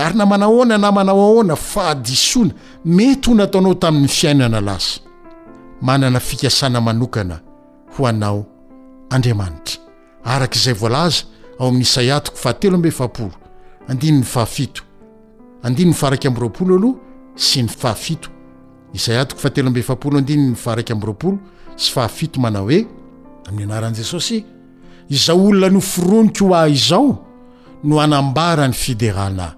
ary 0.02 0.14
namanaohoana 0.20 0.76
na 0.84 0.88
manao 0.96 1.20
ahoana 1.26 1.56
fahadisona 1.70 2.52
mety 2.96 3.26
ho 3.30 3.34
nataonao 3.38 3.74
tamin'ny 3.82 4.08
fiainana 4.16 4.58
lasa 4.68 5.00
manana 5.86 6.20
fikasana 6.28 6.80
manokana 6.88 7.38
ho 7.98 8.06
anao 8.06 8.46
andriamanitra 9.10 9.76
arak' 10.24 10.56
izay 10.58 10.74
voalaza 10.80 11.24
ao 11.58 11.68
amin'nyisay 11.68 12.12
atiko 12.16 12.36
fahatelo 12.36 12.74
ambe 12.76 12.90
faapolo 12.90 13.32
aniy 13.88 14.24
aao 14.36 14.48
sy 17.34 17.62
ny 17.62 17.68
aateb 19.16 19.38
sy 21.82 21.96
aaf 22.00 22.20
mana 22.44 22.60
oe 22.66 22.78
amin'y 23.48 23.64
anaran'i 23.68 23.96
jesosy 24.00 24.38
iza 25.08 25.34
olona 25.34 25.68
no 25.76 25.80
fironiko 25.80 26.48
ho 26.48 26.54
ah 26.54 26.68
izao 26.68 27.12
no 27.84 28.00
anambaran'ny 28.00 28.72
fideralnay 28.74 29.52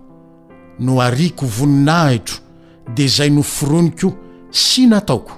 no 0.78 1.00
ariko 1.00 1.46
voninahitro 1.46 2.36
de 2.94 3.06
zay 3.08 3.30
no 3.30 3.42
fironiko 3.42 4.14
sy 4.50 4.86
nataoko 4.90 5.32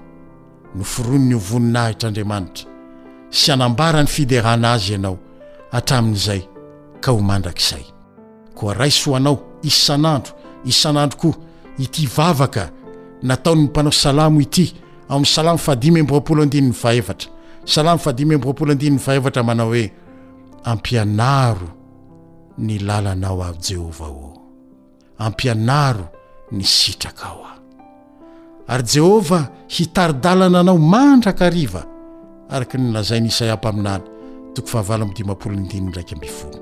no 0.74 0.84
fironiny 0.84 1.34
voninahitraandriamanitra 1.34 2.75
sy 3.30 3.52
anambarany 3.52 4.06
fidehana 4.06 4.70
azy 4.72 4.92
ianao 4.92 5.18
hatramin'izay 5.70 6.42
ka 7.00 7.10
ho 7.12 7.20
mandrakizay 7.20 7.84
koa 8.54 8.74
raisy 8.74 9.04
hoanao 9.10 9.38
isanandro 9.62 10.32
isan'andro 10.64 11.18
koa 11.18 11.34
ity 11.78 12.06
vavaka 12.06 12.70
nataony 13.22 13.60
mpanao 13.62 13.92
salamo 13.92 14.40
ity 14.40 14.74
ao 15.08 15.16
amin'ny 15.16 15.26
salamo 15.34 15.58
fadimmboaoloadiny 15.58 16.70
vaevatra 16.82 17.30
salamo 17.64 17.98
fadimbopolodin 17.98 18.98
aevatra 19.06 19.42
manao 19.42 19.68
hoe 19.68 19.92
ampianaro 20.64 21.68
ny 22.58 22.78
lalanao 22.78 23.42
a 23.42 23.52
jehovah 23.68 24.10
oo 24.10 24.42
ampianaro 25.18 26.08
ny 26.52 26.62
sitraka 26.64 27.26
ao 27.26 27.44
aho 27.44 27.60
ary 28.68 28.82
jehova 28.84 29.48
hitaridalana 29.68 30.60
anao 30.60 30.78
mandrakaariva 30.78 31.95
araka 32.50 32.78
ny 32.78 32.92
nazainyisayhampaaminany 32.92 34.02
toko 34.54 34.68
fahavalo 34.68 35.06
midimapoloidiny 35.06 35.88
ndraiky 35.88 36.14
ambivolo 36.14 36.58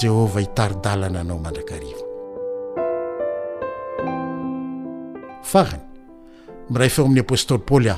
jehova 0.00 0.40
hitaridalana 0.40 1.20
anao 1.20 1.38
mandrakariv 1.38 1.98
iray 6.74 6.88
feo 6.88 7.04
amin'ny 7.04 7.20
apôstôly 7.22 7.60
paôlya 7.70 7.94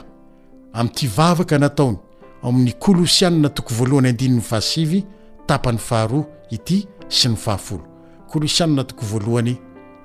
ami'ty 0.73 1.07
vavaka 1.17 1.59
nataony 1.59 1.99
omin'ny 2.43 2.73
kolosianina 2.83 3.49
toko 3.49 3.75
voalohany 3.75 4.09
andininy 4.09 4.41
fahasivy 4.43 5.05
tapany 5.47 5.79
faharoa 5.79 6.25
ity 6.51 6.87
sy 7.09 7.29
ny 7.29 7.37
fahafolo 7.37 7.83
kolosianina 8.33 8.85
toko 8.85 9.05
voalohany 9.07 9.55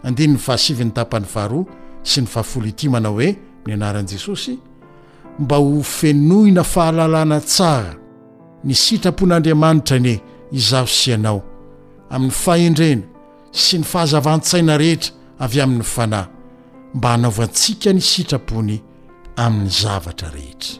andinny 0.04 0.38
faasivy 0.38 0.84
ny 0.86 0.92
tapany 0.92 1.26
faharoa 1.26 1.66
sy 2.04 2.22
ny 2.22 2.28
fahafolo 2.28 2.68
ity 2.68 2.90
manao 2.90 3.14
hoe 3.16 3.32
ny 3.68 3.74
anaran 3.74 4.06
jesosy 4.08 4.60
mba 5.39 5.56
ho 5.58 5.84
fenohina 5.84 6.63
fahalalana 6.63 7.39
tsara 7.39 7.93
ny 8.63 8.74
sitrapon'andriamanitra 8.74 9.96
anie 9.98 10.22
izao 10.52 10.88
sy 10.88 11.10
ianao 11.12 11.39
amin'ny 12.12 12.36
faendrena 12.43 13.04
sy 13.62 13.80
ny 13.82 13.86
fahazavan-tsaina 13.86 14.78
rehetra 14.78 15.12
avy 15.43 15.62
amin'ny 15.62 15.84
fanahy 15.93 16.28
mba 16.93 17.10
hanaova 17.12 17.43
antsika 17.50 17.93
ny 17.93 18.02
sitrapony 18.02 18.78
amin'ny 19.46 19.69
zavatra 19.69 20.30
rehetra 20.30 20.78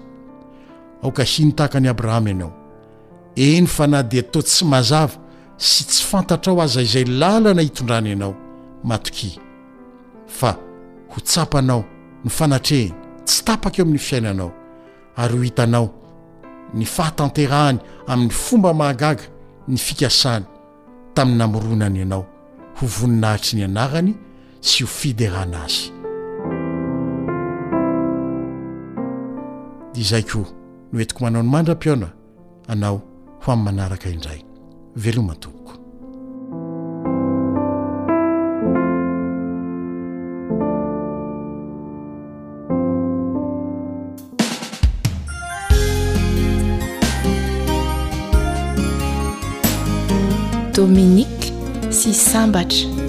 ao 1.04 1.12
ka 1.12 1.24
hiny 1.24 1.52
tahakany 1.58 1.88
abrahama 1.90 2.30
ianao 2.30 2.54
eny 3.36 3.68
fanay 3.68 4.04
dia 4.04 4.24
tao 4.24 4.42
tsy 4.42 4.66
mazava 4.66 5.16
sy 5.58 5.84
tsy 5.86 6.04
fantatra 6.06 6.54
ao 6.54 6.62
aza 6.62 6.82
izay 6.86 7.06
lalana 7.06 7.62
hitondrana 7.62 8.10
ianao 8.10 8.36
matoki 8.84 9.34
fa 10.28 10.56
ho 11.10 11.20
tsapanao 11.22 11.84
ny 12.24 12.30
fanatrehny 12.30 13.03
tsy 13.26 13.44
tapaka 13.46 13.78
eo 13.78 13.84
amin'ny 13.84 14.00
fiainanao 14.00 14.52
ary 15.16 15.38
ho 15.38 15.44
hitanao 15.44 15.90
ny 16.74 16.86
fahatanterahany 16.86 17.80
amin'ny 18.08 18.32
fomba 18.34 18.74
mahagaga 18.74 19.24
ny 19.68 19.78
fikasany 19.78 20.44
tami'ny 21.14 21.38
namoronany 21.38 21.98
ianao 22.00 22.26
ho 22.80 22.86
voninahitry 22.88 23.60
ny 23.60 23.64
anarany 23.66 24.14
sy 24.62 24.84
ho 24.84 24.88
fiderana 24.88 25.64
azy 25.64 25.92
d 29.94 30.00
izay 30.02 30.24
koa 30.24 30.44
no 30.92 31.00
etiko 31.00 31.24
manao 31.24 31.44
ny 31.44 31.50
mandram-piona 31.50 32.10
anao 32.68 33.02
ho 33.46 33.52
am'y 33.52 33.64
manaraka 33.64 34.10
indray 34.10 34.44
velomatoboko 34.96 35.83
dominiqe 50.84 51.54
sy 51.92 52.12
sambatra 52.14 53.03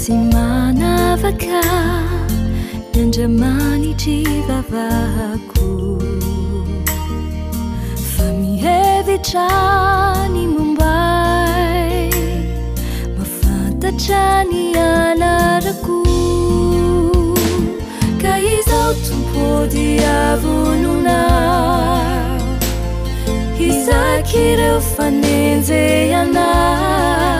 zimanavaka 0.00 1.60
nangermani 2.94 3.94
tivavako 3.94 5.68
famihede 8.12 9.18
tcani 9.18 10.42
mombai 10.54 12.08
mafanta 13.18 13.92
cani 14.04 14.76
anaraku 14.76 15.98
kahizaotu 18.22 19.14
podiavonuna 19.32 21.18
hisakire 23.58 24.80
fanenze 24.80 26.14
ana 26.16 27.39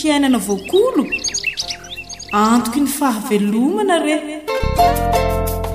hiainana 0.00 0.40
voakolo 0.48 1.04
antoky 2.46 2.80
ny 2.84 2.88
fahavelomana 2.98 3.96
re 4.06 4.16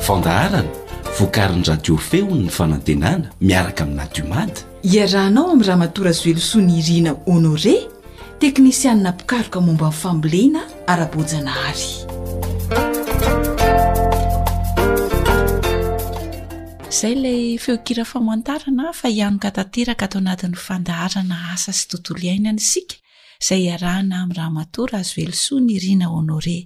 fandaharana 0.05 0.71
voakarinydradio 1.19 1.95
feon 2.09 2.33
ny 2.45 2.49
fanantenana 2.59 3.29
miaraka 3.49 3.81
aminyadiomady 3.85 4.57
iarahnao 4.93 5.45
amin'y 5.53 5.67
raha 5.69 5.79
matora 5.83 6.11
zoelosoany 6.21 6.73
irina 6.83 7.11
honore 7.25 7.75
teknisianna 8.43 9.11
pokaroka 9.19 9.59
momba 9.67 9.87
nyfambolena 9.93 10.61
ara-bojana 10.93 11.53
hary 11.61 11.87
izay 16.91 17.15
lay 17.25 17.41
feokira 17.67 18.03
famantarana 18.13 18.93
fa 18.99 19.07
hianoka 19.17 19.49
tanteraka 19.59 20.05
atao 20.05 20.21
anatin'ny 20.25 20.59
fandaharana 20.67 21.37
asa 21.53 21.71
sy 21.79 21.83
tontolo 21.91 22.19
iainany 22.27 22.59
sika 22.73 22.95
ayaha 23.49 23.87
amy 23.97 24.33
rahamatora 24.37 24.99
azo 25.01 25.17
elosoa 25.25 25.59
ny 25.65 25.71
irina 25.79 26.05
onore 26.13 26.57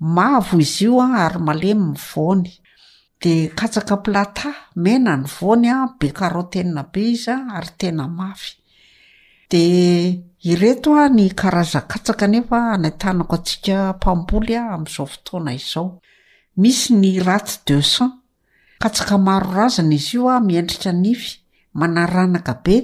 mavo 0.00 0.58
izy 0.58 0.84
io 0.86 1.00
a 1.00 1.26
ary 1.26 1.38
malemi 1.46 1.88
ny 1.92 1.98
voany 2.10 2.50
de 3.22 3.34
katsaka 3.58 3.96
pilata 4.02 4.50
mena 4.82 5.12
ny 5.16 5.26
voany 5.34 5.68
a 5.74 5.76
bekarotenina 5.98 6.82
be 6.92 7.00
izya 7.14 7.36
ary 7.56 7.70
tena 7.78 8.04
mafy 8.18 8.52
de 9.50 9.64
ireto 10.50 10.90
a 11.02 11.04
ny 11.16 11.26
karazaktsaka 11.40 12.26
nefa 12.28 12.58
anatanako 12.74 13.34
atsika 13.36 13.78
mpambolya 13.96 14.62
am'izao 14.74 15.06
fotoana 15.12 15.52
izao 15.60 15.88
misy 16.60 16.86
ny 17.00 17.10
ratsy 17.26 17.54
dexcnt 17.66 18.12
katsaka 18.82 19.14
maro 19.26 19.50
razana 19.56 19.94
izy 19.98 20.12
io 20.18 20.24
a 20.34 20.36
miendrika 20.46 20.92
nify 21.04 21.32
manaranaka 21.78 22.54
be 22.64 22.76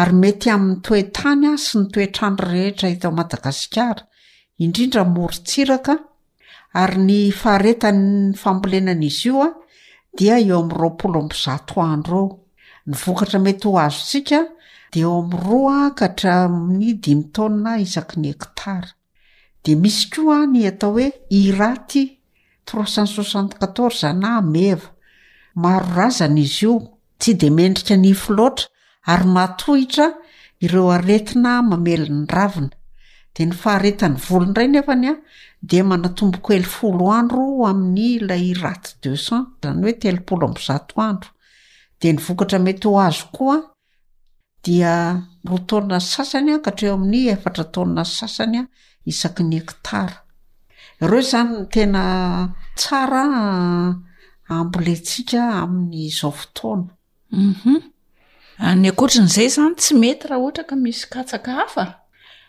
ary 0.00 0.12
mety 0.20 0.48
amin'ny 0.54 0.80
toetany 0.84 1.44
a 1.50 1.52
sy 1.64 1.74
ny 1.78 1.84
toetrandro 1.94 2.46
rehetra 2.52 2.86
itoadagaikaraddra 2.94 5.94
ary 6.82 6.98
ny 7.08 7.18
faharetanny 7.40 8.34
fambolenana 8.42 9.04
izy 9.10 9.28
io 9.32 9.40
a 9.44 9.48
dia 10.18 10.36
eo 10.46 10.56
am'nroapolo 10.62 11.18
mozatoandre 11.28 12.22
nyvokatra 12.90 13.38
mety 13.46 13.66
ho 13.68 13.74
azontsika 13.84 14.38
di 14.92 15.00
eo 15.06 15.12
am'n 15.20 15.38
ro 15.46 15.60
a 15.70 15.78
kahtra 15.98 16.32
min'ny 16.66 16.92
dimitaoina 17.04 17.70
isaky 17.84 18.14
ny 18.22 18.26
ektara 18.34 18.90
dia 19.62 19.76
misy 19.82 20.02
koa 20.12 20.36
a 20.42 20.50
ny 20.52 20.60
atao 20.70 20.90
hoe 20.96 21.06
iraty 21.40 22.02
trsnsotkto 22.66 23.88
na 24.22 24.32
meva 24.54 24.88
maro 25.62 25.86
razana 25.96 26.38
izy 26.46 26.60
io 26.66 26.74
tsy 27.20 27.32
dia 27.40 27.52
mendrika 27.58 27.94
nyfoloatra 28.04 28.66
ary 29.12 29.26
matohitra 29.36 30.06
ireo 30.64 30.88
aretina 30.96 31.50
mamelin'ny 31.68 32.26
ravina 32.34 32.70
dny 33.34 33.52
faharetany 33.58 34.16
volonray 34.28 34.66
nefanya 34.74 35.12
de 35.70 35.78
manatomboko 35.90 36.48
ely 36.56 36.66
folo 36.76 37.06
andro 37.18 37.42
amin'ny 37.70 38.08
lay 38.28 38.52
raty 38.62 38.92
deuxcent 39.02 39.46
zany 39.62 39.82
hoe 39.86 39.94
telopolozatoandro 40.04 41.30
de 42.00 42.08
ny 42.14 42.18
vokatra 42.26 42.58
mety 42.66 42.86
ho 42.90 42.94
azo 43.06 43.24
koa 43.36 43.56
dia 44.64 44.92
roa 45.50 45.62
taonna 45.70 45.98
zy 46.04 46.10
sasanyakatreo 46.16 46.92
amin'ny 46.98 47.22
efatra 47.34 47.64
toay 47.74 48.06
sasanya 48.18 48.62
isaky 49.12 49.42
ny 49.50 49.56
etara 49.62 50.16
ireo 51.02 51.22
zanynetsara 51.32 53.22
ambolentsika 54.60 55.42
amin'ny 55.64 56.06
zaofotonauny 56.20 56.92
mhm. 57.48 57.82
akoatrn'zay 58.92 59.48
zany 59.56 59.74
tsy 59.80 59.92
mety 60.04 60.24
raha 60.30 60.48
atrk 60.50 60.70
misy 60.82 61.06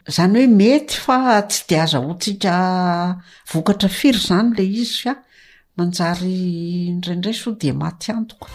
zany 0.08 0.40
hoe 0.40 0.48
mety 0.56 0.98
fa 1.02 1.42
tsy 1.50 1.62
di 1.70 1.76
azahontsika 1.84 2.56
vokatra 3.52 3.90
firy 4.00 4.20
zany 4.28 4.50
lay 4.58 4.70
izy 4.84 5.08
a 5.10 5.14
manjary 5.78 6.40
nraindray 7.00 7.34
so 7.42 7.50
dia 7.62 7.74
maty 7.82 8.08
antoko 8.18 8.48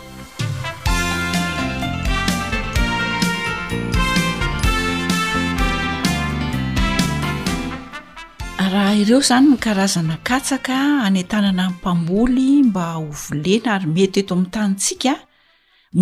raha 8.72 8.94
ireo 9.02 9.20
izany 9.24 9.46
ny 9.50 9.56
karazana 9.66 10.16
katsaka 10.28 10.74
hanentanana 11.04 11.64
mpamboly 11.74 12.48
mba 12.70 12.84
ovolena 13.06 13.68
ary 13.74 13.88
mety 13.96 14.18
eto 14.22 14.32
amin'ny 14.34 14.52
tanytsika 14.56 15.12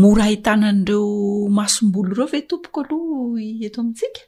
mora 0.00 0.22
hahitanan'ireo 0.26 1.04
masom-boly 1.58 2.10
ireo 2.12 2.26
ve 2.34 2.40
tompoko 2.50 2.78
aloha 2.82 3.42
eto 3.68 3.78
amintsika 3.82 4.20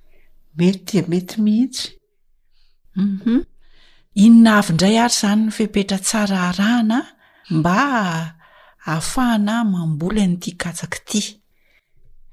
me 0.56 0.66
mety 0.66 1.02
mihitsy 1.38 1.88
mhm. 2.96 3.44
inona 4.24 4.54
avy 4.60 4.70
indray 4.72 4.96
ary 5.02 5.14
zany 5.20 5.44
ny 5.46 5.52
fepetra 5.56 5.98
tsara 6.06 6.50
rahana 6.58 6.98
mba 7.56 7.78
hahafahana 8.84 9.54
mamboly 9.72 10.22
n' 10.26 10.36
itya 10.36 10.52
katsaky 10.62 10.98
ity 11.04 11.20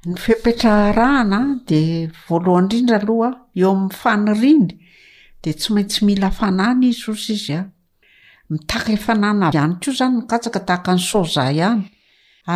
ny 0.10 0.16
fepetra 0.24 0.74
rahana 0.98 1.40
de 1.70 1.82
voalohany 2.30 2.62
indrindra 2.64 2.98
aloha 3.02 3.30
eo 3.60 3.70
amin'ny 3.74 3.96
faniriny 4.02 4.68
de 5.44 5.50
tsy 5.60 5.70
maintsy 5.74 6.00
mila 6.08 6.30
fanana 6.40 6.82
izy 6.90 7.02
sos 7.04 7.24
izy 7.36 7.54
a 7.60 7.62
mitaka 8.52 8.90
ifanana 8.98 9.46
ihany 9.58 9.76
ko 9.82 9.90
zany 10.00 10.16
ny 10.18 10.24
katsaka 10.32 10.60
tahaka 10.68 10.92
ny 10.98 11.02
sozah 11.12 11.50
ihany 11.58 11.84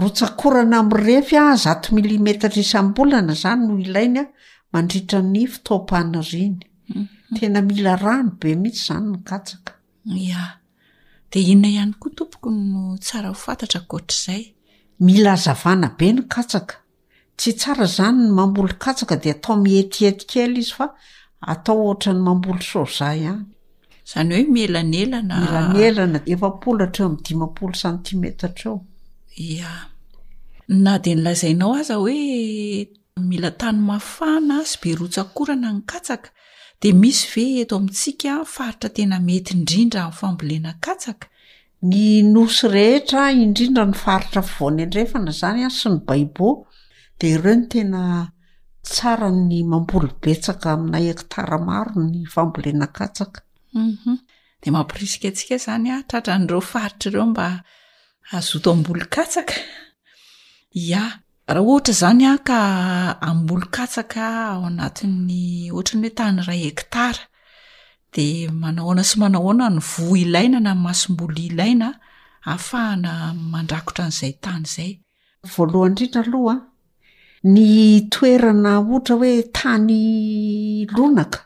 rotsakorana 0.00 0.76
amyrefya 0.84 1.42
zato 1.64 1.96
milimetatra 1.96 2.60
isambolana 2.60 3.32
zany 3.42 3.62
no 3.66 3.78
ilainya 3.84 4.24
mandritra 4.72 5.18
ny 5.32 5.46
ftopahnariny 5.54 6.60
Mm-hmm. 6.88 7.34
tena 7.38 7.62
mila 7.66 7.96
rano 7.98 8.30
be 8.40 8.48
mihitsy 8.62 8.84
zany 8.86 9.06
ny 9.12 9.18
katsaka 9.28 9.72
ia 10.26 10.42
de 11.30 11.38
inona 11.52 11.68
ihany 11.74 11.94
koa 12.00 12.12
tompoko 12.18 12.48
no 12.70 12.80
tsara 13.04 13.28
ho 13.32 13.34
fantatra 13.44 13.80
kotr'izay 13.90 14.42
mila 15.06 15.30
azavana 15.36 15.88
be 15.98 16.06
ny 16.14 16.22
katsaka 16.34 16.74
tsy 17.38 17.50
tsara 17.60 17.86
zany 17.96 18.18
ny 18.22 18.28
mambolo 18.38 18.72
katsaka 18.84 19.14
de 19.22 19.28
atao 19.34 19.54
mietietikely 19.64 20.58
izy 20.62 20.74
fa 20.78 20.86
atao 21.52 21.76
oatra 21.88 22.12
ny 22.14 22.20
mamboly 22.28 22.62
soza 22.70 23.06
any 23.18 23.40
zany 24.10 24.32
hoe 24.36 24.44
mielanyelanayelana 24.56 26.18
efapolo 26.32 26.80
hatreo 26.86 27.08
my 27.14 27.20
dimapolo 27.26 27.74
santimeta 27.82 28.44
atreo 28.50 28.74
iana 29.48 30.92
de 31.02 31.10
nylazainao 31.14 31.72
aza 31.80 31.94
hoe 32.02 32.16
mila 33.30 33.50
tany 33.60 33.78
mafana 33.88 34.52
azy 34.62 34.76
be 34.80 34.88
rosakorana 35.00 35.68
ny 35.76 35.80
katsaka 35.92 36.28
de 36.80 36.92
misy 36.94 37.28
ve 37.36 37.44
eto 37.62 37.76
amintsika 37.80 38.42
faritra 38.52 38.90
tena 38.96 39.18
mety 39.20 39.54
indrindra 39.56 40.02
in'y 40.08 40.18
fambolena 40.20 40.72
katsaka 40.84 41.26
ny 41.88 42.22
nosy 42.34 42.66
rehetra 42.74 43.30
indrindra 43.32 43.84
ny 43.88 43.96
faritra 44.04 44.42
fvoany 44.44 44.84
andrefana 44.86 45.32
zany 45.40 45.62
a 45.64 45.70
sy 45.72 45.88
ny 45.94 45.98
baibo 46.08 46.50
de 47.20 47.30
ireo 47.36 47.54
no 47.60 47.66
tena 47.72 48.02
tsara 48.90 49.28
ny 49.32 49.58
mambolo 49.72 50.08
betsaka 50.24 50.66
aminaekitara 50.76 51.56
maro 51.68 51.96
ny 52.06 52.24
fambolena 52.34 52.86
katsakau 53.00 53.44
mhm. 53.74 54.16
de 54.62 54.68
mampirisika 54.76 55.26
atsika 55.32 55.56
zany 55.66 55.88
a 55.94 56.02
tratran'ireo 56.08 56.60
faritra 56.72 57.08
ireo 57.10 57.26
mba 57.32 57.46
azoto 58.36 58.68
ambolo 58.72 59.04
katsaka 59.16 59.54
ya 60.72 61.04
raha 61.48 61.60
ohatra 61.62 61.94
zany 62.00 62.24
a 62.26 62.32
ka 62.48 62.58
ambolon-katsaka 63.28 64.24
ao 64.50 64.64
anati'ny 64.70 65.70
ohtrany 65.78 66.02
hoe 66.08 66.10
tany 66.18 66.40
ray 66.48 66.62
ektara 66.70 67.22
de 68.14 68.26
manahona 68.62 69.02
sy 69.08 69.14
manahoana 69.22 69.66
ny 69.74 69.80
voa 69.90 70.18
ilaina 70.24 70.58
na 70.66 70.72
n 70.76 70.80
mahasom-bolo 70.84 71.40
ilaina 71.50 71.88
afahana 72.54 73.12
mandrakotra 73.52 74.02
an'izay 74.08 74.34
tany 74.44 74.64
zay 74.74 74.90
voalohany 75.52 75.88
indrindra 75.90 76.20
aloha 76.26 76.56
ny 77.54 77.60
toerana 78.12 78.70
ohatra 78.82 79.14
hoe 79.20 79.32
tany 79.58 80.00
lonaka 80.96 81.40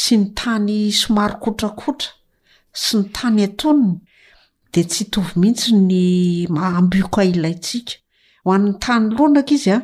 sy 0.00 0.14
ny 0.20 0.24
tany 0.38 0.76
somary 1.00 1.36
kotrakotra 1.44 2.10
sy 2.82 2.92
ny 2.98 3.04
tany 3.16 3.40
atoniny 3.48 3.92
de 4.72 4.80
tsy 4.90 4.98
hitovy 5.04 5.32
mihitsy 5.40 5.70
ny 5.88 5.98
ambika 6.78 7.20
ilaitsika 7.32 7.92
hoani'ny 8.46 8.74
tany 8.84 9.04
lonaka 9.16 9.52
izy 9.56 9.70
a 9.76 9.78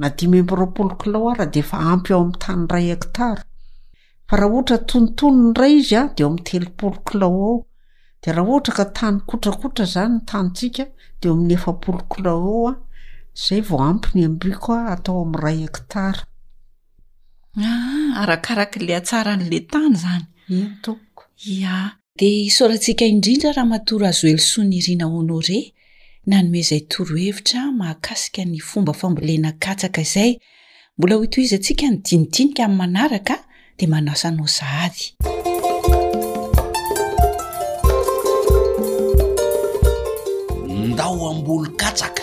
na 0.00 0.06
dimemb 0.18 0.50
ro 0.60 0.66
polikilao 0.76 1.24
arah 1.32 1.48
defa 1.56 1.76
ampy 1.92 2.10
eo 2.14 2.20
amiy 2.22 2.38
tanyray 2.44 2.86
ektara 2.96 3.42
fa 4.28 4.34
raha 4.40 4.52
ohatra 4.56 4.78
tontonony 4.90 5.50
ray 5.60 5.74
izy 5.80 5.96
a 6.00 6.02
de 6.16 6.22
o 6.24 6.26
amiy 6.30 6.44
telo 6.48 6.68
polikilao 6.78 7.34
ao 7.50 7.54
de 8.22 8.28
raha 8.36 8.50
oatra 8.52 8.72
ka 8.78 8.84
tany 8.98 9.16
kotrakotra 9.28 9.86
zany 9.94 10.14
ntanytsika 10.20 10.84
deamiy 11.20 11.52
efaikila 11.56 12.30
ao 12.36 12.68
ayvampnyaio 13.54 14.74
ataoamray 14.94 15.58
etar 15.68 16.16
ah, 17.68 18.08
arakarak 18.22 18.72
le 18.86 18.92
atsara 19.00 19.32
n'la 19.40 19.58
tany 19.72 19.94
zany 20.04 20.24
a 21.76 21.76
de 22.18 22.30
soratsika 22.56 23.04
indrindra 23.12 23.50
raha 23.56 23.70
matoro 23.74 24.04
azo 24.12 24.24
elosony 24.32 24.74
irinaonore 24.80 25.58
nanome 26.26 26.58
izay 26.58 26.80
torohevitra 26.80 27.72
mahakasika 27.72 28.44
ny 28.44 28.60
fomba 28.60 28.92
fambolena 28.92 29.52
katsaka 29.58 30.00
izay 30.00 30.38
mbola 30.98 31.14
ho 31.14 31.26
to 31.26 31.40
izy 31.40 31.54
antsika 31.56 31.90
ny 31.90 31.96
dinidinika 32.02 32.64
amin'ny 32.64 32.76
manaraka 32.78 33.36
dia 33.78 33.88
manasano 33.88 34.46
sahady 34.46 35.14
ndao 40.68 41.30
ambolo 41.30 41.70
katsaka 41.76 42.22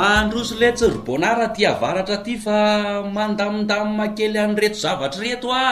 mahandroso 0.00 0.54
le 0.56 0.72
tsy 0.72 0.86
robonara 0.96 1.46
ty 1.54 1.62
avaratra 1.68 2.16
aty 2.24 2.34
fa 2.44 2.56
mandamindamo 3.16 3.90
makely 4.00 4.36
an' 4.40 4.56
reto 4.56 4.78
zavatry 4.84 5.28
reto 5.36 5.48
a 5.52 5.68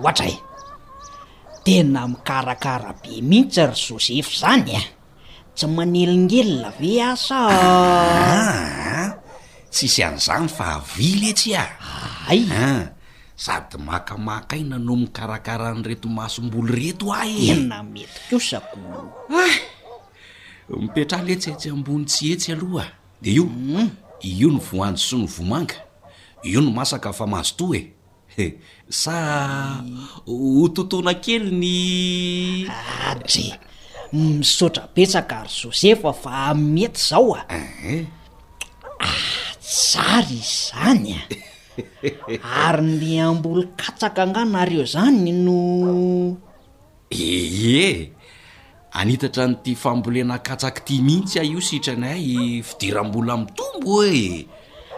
ohatra 0.00 0.24
e 0.24 0.34
tena 1.64 2.00
mikarakara 2.12 2.90
be 3.04 3.12
mihitsy 3.30 3.62
ry 3.68 3.76
sosefo 3.76 4.32
zany 4.40 4.72
a 4.80 4.82
tsy 5.56 5.66
manelingelyla 5.76 6.68
ave 6.72 6.92
asaa 7.04 7.52
ah, 7.52 9.08
tsisy 9.72 10.00
an'izany 10.08 10.48
fa 10.56 10.64
avily 10.80 11.26
etsy 11.36 11.50
a 11.52 11.64
aay 12.32 12.42
a 12.48 12.66
sady 13.44 13.76
makamaka 13.88 14.54
i 14.60 14.64
nano 14.70 14.92
mikarakara 15.04 15.68
anyreto 15.72 16.08
masombolo 16.08 16.72
reto 16.80 17.12
a 17.12 17.20
e 17.28 17.52
ena 17.52 17.78
mety 17.92 18.20
kosakoo 18.32 19.04
a 19.28 19.44
ah, 19.44 19.56
mipetraly 20.78 21.32
etsyetsy 21.34 21.70
ambony 21.72 22.04
tsy 22.06 22.32
etsy 22.36 22.52
aloha 22.54 22.86
de 23.20 23.30
io 23.34 23.44
mm. 23.46 23.90
io 24.26 24.50
ny 24.52 24.60
voanjo 24.62 25.02
sy 25.06 25.16
ny 25.18 25.26
vomanga 25.26 25.74
io 26.46 26.60
no 26.62 26.70
masaka 26.70 27.12
fa 27.12 27.26
mahazo 27.26 27.54
to 27.58 27.74
e 28.38 28.44
sa 28.88 29.82
ho 30.26 30.68
tontona 30.74 31.14
kely 31.18 31.50
ny 31.50 31.76
de 33.26 33.46
ah, 33.50 34.14
misotrapetsaka 34.14 35.40
ary 35.44 35.52
josefa 35.62 36.12
fa 36.14 36.54
mety 36.54 37.00
zao 37.08 37.34
a 37.34 37.42
asary 38.98 40.38
ah, 40.38 40.38
izzany 40.38 41.18
a 41.18 41.20
ary 42.70 42.86
ny 42.86 43.18
amboly 43.20 43.66
katsaka 43.76 44.22
angaona 44.22 44.60
areo 44.62 44.84
zany 44.86 45.26
no 45.34 45.58
e 47.10 48.14
anitatra 48.90 49.46
n'ty 49.46 49.72
fambolenakatsaky 49.78 50.82
ty 50.86 50.94
mihitsy 50.98 51.38
ahy 51.40 51.50
io 51.54 51.60
sitrany 51.62 52.04
ay 52.10 52.26
fidira-bola 52.66 53.32
amiy 53.38 53.52
tombo 53.54 54.02
hoe 54.02 54.46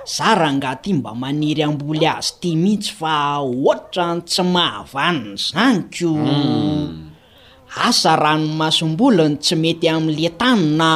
zara 0.08 0.48
nga 0.56 0.72
ty 0.80 0.96
mba 0.96 1.12
maniry 1.12 1.60
amboly 1.62 2.04
azy 2.08 2.32
tya 2.40 2.52
mihitsy 2.56 2.92
fa 2.98 3.44
ohatra 3.44 4.16
ny 4.16 4.20
tsy 4.24 4.42
mahavanny 4.48 5.36
zanyko 5.36 6.08
hmm. 6.08 6.88
asa 7.84 8.16
rano 8.16 8.48
masom-bolany 8.56 9.36
tsy 9.44 9.54
mety 9.60 9.86
am'le 9.92 10.28
tanina 10.40 10.90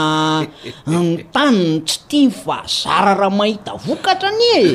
ny 0.89 1.29
tanony 1.37 1.85
tsy 1.85 1.99
tiay 2.09 2.29
fa 2.33 2.65
zara 2.65 3.13
raha 3.13 3.29
mahita 3.29 3.77
vokatra 3.77 4.33
ani 4.33 4.49
e 4.57 4.67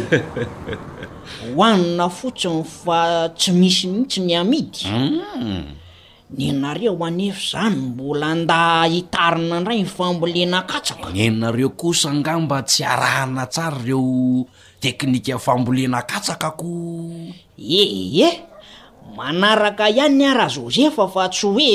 hohanina 1.42 2.06
fotsiny 2.06 2.62
fa 2.62 3.02
tsy 3.34 3.50
misy 3.58 3.86
mihitsy 3.90 4.20
ny 4.30 4.34
amidy 4.42 4.84
hmm. 4.86 5.81
nynareo 6.38 6.96
anefa 7.06 7.46
zany 7.60 7.76
mbola 7.76 8.28
anda 8.32 8.86
hitarina 8.88 9.60
ndray 9.60 9.82
ny 9.84 9.86
fambolena 9.86 10.62
katsaka 10.62 11.10
nenareo 11.12 11.70
kosa 11.76 12.14
ngamba 12.14 12.64
tsy 12.64 12.84
arahana 12.84 13.46
tsara 13.52 13.78
reo 13.86 14.46
teknika 14.80 15.36
fambolena 15.40 16.02
katsaka 16.02 16.56
ko 16.56 16.72
ehe 17.60 18.28
manaraka 19.16 19.90
ihany 19.92 20.16
ny 20.16 20.24
arahazozefa 20.32 21.04
fa 21.12 21.28
tsy 21.28 21.44
hoe 21.48 21.72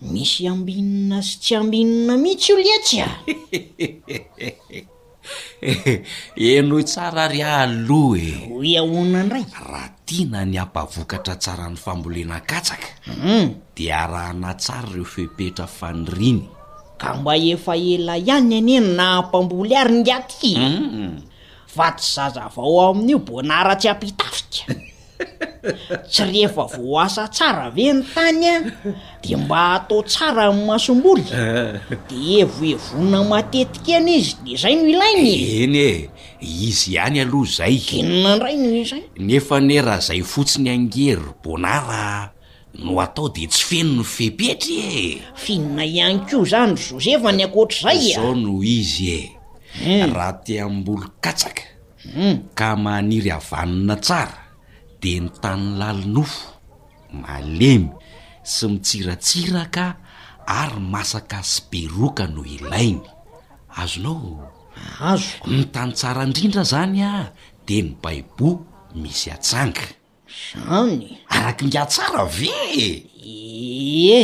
misy 0.00 0.46
ambinina 0.46 1.18
sy 1.22 1.34
tsy 1.42 1.52
ambinina 1.58 2.14
mihitsy 2.16 2.52
io 2.52 2.56
leetsy 2.62 2.98
a 3.02 3.08
enoo 6.52 6.82
tsara 6.86 7.26
ry 7.26 7.42
alo 7.42 8.14
e 8.16 8.46
oyahona 8.52 9.22
ndray 9.26 9.46
raha 9.70 9.88
tia 10.06 10.26
na 10.30 10.40
nyampavokatra 10.46 11.34
tsaran'ny 11.36 11.74
fambolenakatsakam 11.74 12.94
hmm. 13.22 13.46
dia 13.74 14.06
raha 14.06 14.32
natsary 14.38 14.92
reo 15.02 15.06
fepetra 15.12 15.66
faniriny 15.66 16.44
ka 17.00 17.14
mba 17.18 17.34
efa 17.52 17.74
ela 17.76 18.14
iha 18.16 18.38
ny 18.40 18.56
aneny 18.62 18.80
na 18.96 19.04
ampamboly 19.18 19.74
ary 19.76 19.98
ny 20.02 20.10
aty 20.14 20.52
hmm. 20.54 21.18
fa 21.66 21.90
tsy 21.96 22.08
zaza 22.14 22.46
vao 22.54 22.90
amin'io 22.94 23.18
bonaratsy 23.26 23.88
ampitafika 23.90 24.70
tsy 26.08 26.24
rehefa 26.28 26.64
vo 26.76 26.98
asa 27.00 27.24
tsara 27.34 27.66
veny 27.76 28.00
tany 28.14 28.44
a 28.48 28.54
de 29.22 29.34
mba 29.36 29.60
atao 29.76 30.00
tsara 30.10 30.42
am 30.50 30.60
masom-boly 30.68 31.24
eh. 31.44 31.72
de 32.08 32.20
evoevona 32.42 33.20
matetika 33.30 33.90
iany 33.98 34.10
izy 34.18 34.36
de 34.46 34.54
zay 34.62 34.74
no 34.78 34.84
ilainyeny 34.94 35.76
e 35.84 36.10
izy 36.68 36.90
ihany 36.94 37.18
aloha 37.24 37.46
zay 37.58 37.74
finona 37.88 38.30
ndray 38.36 38.56
noizay 38.62 39.02
e? 39.14 39.20
nefa 39.28 39.56
ne 39.66 39.76
raha 39.86 40.00
zay 40.08 40.22
fotsiny 40.32 40.68
angery 40.76 41.30
bonara 41.42 42.04
no 42.84 42.92
atao 43.04 43.28
de 43.34 43.44
tsy 43.52 43.62
fenony 43.68 44.04
fepetry 44.14 44.76
e 44.78 45.22
finina 45.42 45.82
ihany 45.84 46.18
kio 46.28 46.40
zany 46.50 46.74
ro 46.76 46.78
josefa 46.96 47.30
ny 47.36 47.42
akotra 47.48 47.90
zay 47.92 48.12
sao 48.14 48.34
no 48.34 48.62
izy 48.62 49.14
e 49.16 49.24
eh. 49.84 50.06
raha 50.14 50.32
te 50.44 50.60
ambolo 50.60 51.06
katsaka 51.20 51.62
hmm. 52.14 52.36
ka 52.56 52.76
maniry 52.76 53.30
avanina 53.30 53.96
tsara 53.96 54.47
de 55.00 55.14
ny 55.22 55.28
tannny 55.42 55.76
lalinofo 55.80 56.50
malemy 57.22 57.90
sy 58.54 58.66
mitsiratsiraka 58.72 59.86
ary 60.60 60.80
masaka 60.92 61.38
syberoka 61.52 62.24
no 62.34 62.42
ilainy 62.56 63.02
azonao 63.80 64.50
azo 65.10 65.30
ny 65.54 65.62
tany 65.74 65.92
tsara 65.98 66.22
indrindra 66.26 66.62
zany 66.72 66.98
a 67.10 67.14
de 67.66 67.76
ny 67.82 67.90
baibo 68.02 68.48
misy 69.00 69.26
atsanga 69.36 69.86
zany 70.66 71.02
araky 71.36 71.62
miatsara 71.72 72.22
ve 72.38 72.50
ee 74.10 74.22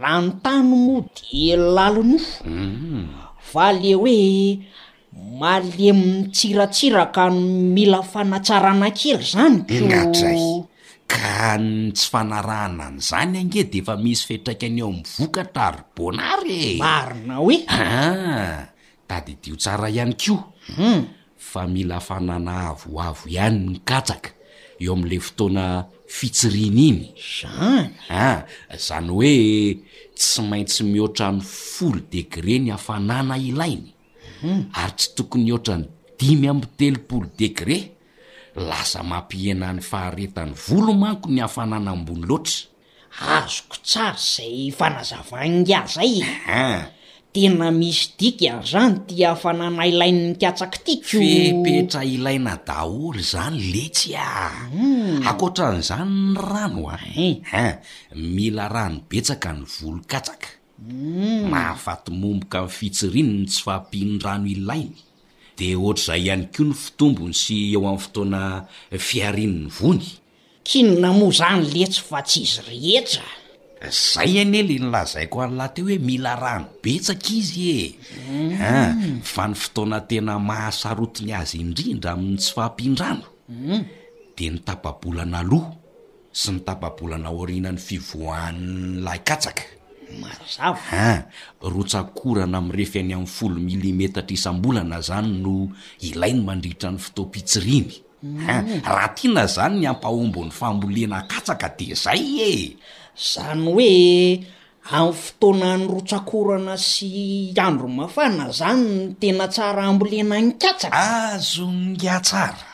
raha 0.00 0.20
ny 0.24 0.30
tany 0.44 0.62
moa 0.70 1.00
de 1.16 1.48
lalinofo 1.74 2.34
va 3.52 3.64
mm. 3.72 3.76
le 3.80 3.90
hoe 4.00 4.16
maaleminy 5.18 6.30
tsiratsira 6.30 7.10
ka 7.10 7.28
mila 7.74 8.00
fanatsaranakely 8.02 9.20
zany 9.22 9.60
knatr 9.66 10.24
ay 10.30 10.42
ka 11.10 11.58
n 11.58 11.90
tsy 11.94 12.06
fanarahana 12.10 12.92
any 12.94 13.00
zany 13.02 13.36
ange 13.42 13.62
de 13.70 13.78
efa 13.82 13.94
misy 13.98 14.22
fitraika 14.28 14.66
any 14.70 14.78
eo 14.80 14.88
am'ny 14.90 15.02
vokatra 15.18 15.62
aro 15.68 15.82
bonary 15.96 16.58
e. 16.78 16.78
marina 16.82 17.34
oe 17.44 17.56
a 17.66 17.74
ah, 17.74 18.58
dady 19.08 19.34
dio 19.42 19.56
tsara 19.62 19.88
ihany 19.90 20.14
kom 20.22 20.38
hmm. 20.78 21.00
fa 21.50 21.60
mila 21.66 21.96
afanana 22.02 22.52
avoavo 22.72 23.24
ihany 23.34 23.58
nikatsaka 23.74 24.30
eo 24.82 24.92
amle 24.94 25.16
fotoana 25.20 25.64
fitsiriny 26.16 26.78
iny 26.88 27.02
an 27.46 27.90
ah 28.08 28.38
zany 28.86 29.10
hoe 29.16 29.34
tsy 30.18 30.40
maintsy 30.50 30.82
mihoatrany 30.86 31.40
folo 31.42 32.00
degre 32.12 32.54
ny 32.62 32.70
afanana 32.78 33.34
ilainy 33.50 33.92
ary 34.46 34.92
tsy 34.96 35.08
tokony 35.18 35.50
hoatra 35.50 35.76
ny 35.80 35.86
dimy 36.18 36.46
am 36.50 36.60
telopolo 36.78 37.26
degré 37.38 37.78
lasa 38.56 39.02
mampienany 39.02 39.80
faharetany 39.82 40.52
volo 40.66 40.92
manko 40.94 41.26
ny 41.30 41.40
hahafanana 41.42 41.90
ambony 41.94 42.22
loatra 42.28 42.66
azoko 43.42 43.76
tsary 43.84 44.18
zay 44.34 44.62
fanazavanyaza 44.78 46.02
y 46.06 46.20
a 46.22 46.86
tena 47.34 47.68
misy 47.74 48.12
dika 48.18 48.62
zany 48.70 48.98
ti 49.06 49.24
ahafanana 49.26 49.84
ilain 49.90 50.18
ny 50.30 50.34
katsaka 50.40 50.78
tiakfepetra 50.86 52.04
ilaina 52.06 52.54
daholy 52.66 53.22
zany 53.32 53.58
letsy 53.74 54.14
a 54.16 54.28
hmm. 54.72 55.26
akoatran'izany 55.30 56.06
ny 56.10 56.36
rano 56.50 56.86
a 56.94 56.94
en 56.94 57.42
eh. 57.42 57.74
an 58.12 58.18
mila 58.36 58.68
rah 58.70 58.86
nybetsaka 58.92 59.48
ny 59.52 59.62
volokatsaka 59.76 60.48
Mm, 60.78 61.50
mahafaty 61.50 62.12
momboka 62.14 62.60
mi'ny 62.62 62.74
fitsiriny 62.78 63.32
ny 63.40 63.46
tsy 63.50 63.62
faampiandrano 63.66 64.46
ilainy 64.54 64.94
de 65.58 65.66
ohatr'izay 65.74 66.22
ihany 66.28 66.44
ko 66.54 66.62
ny 66.68 66.74
fitombony 66.82 67.34
sy 67.42 67.54
eo 67.74 67.80
amin'ny 67.82 68.02
fotoana 68.04 68.42
fiarinny 69.06 69.62
vony 69.78 70.04
kino 70.68 70.92
namo 71.02 71.26
zany 71.38 71.64
letsy 71.74 72.00
fa 72.08 72.18
tsy 72.28 72.38
izy 72.46 72.60
rehetra 72.70 73.26
zay 74.00 74.32
any 74.42 74.54
ele 74.62 74.74
nylazaiko 74.82 75.36
an'lah 75.44 75.68
teo 75.74 75.84
hoe 75.90 75.96
mila 76.08 76.32
rano 76.42 76.66
betsaka 76.82 77.26
izy 77.38 77.58
ea 77.82 78.94
mm. 78.94 79.18
fa 79.32 79.42
ny 79.50 79.54
fotoana 79.62 79.98
tena 80.08 80.34
mahasarotiny 80.48 81.32
azy 81.40 81.56
indrindra 81.64 82.10
amin'ny 82.14 82.38
tsy 82.42 82.50
faampiandrano 82.56 83.26
mm. 83.50 83.80
de 84.38 84.46
nytapabolana 84.54 85.40
loha 85.50 85.72
sy 86.40 86.48
ny 86.54 86.58
tapabolana 86.66 87.28
orinan'ny 87.40 87.82
fivohannylaykatsaka 87.86 89.64
mazavaa 90.20 91.24
rotsakorana 91.62 92.58
am'rehefi 92.62 93.00
any 93.00 93.12
amnyfolo 93.12 93.54
milimetatra 93.60 94.32
isam-bolana 94.34 95.00
zany 95.04 95.28
no 95.44 95.68
ilai 96.08 96.32
ny 96.32 96.40
mandriitra 96.48 96.88
ny 96.92 96.98
fotoampitsiriny 97.00 97.90
a 98.48 98.90
raha 98.96 99.10
tya 99.16 99.28
na 99.36 99.44
zany 99.54 99.74
ny 99.84 99.86
ampahombon'ny 99.92 100.50
fambolena 100.52 101.26
katsaka 101.30 101.68
de 101.78 101.86
zay 101.94 102.22
e 102.50 102.52
zany 103.16 103.62
hoe 103.68 103.92
am 104.98 105.12
fotoana 105.12 105.70
ny 105.78 105.84
rotsakorana 105.92 106.74
sy 106.76 107.52
andro 107.60 107.88
mafana 107.88 108.48
zany 108.50 109.12
n 109.12 109.14
tena 109.20 109.46
tsara 109.48 109.82
ambolena 109.90 110.36
nykatsaka 110.40 110.98
azo 111.36 111.68
ngatsara 111.72 112.64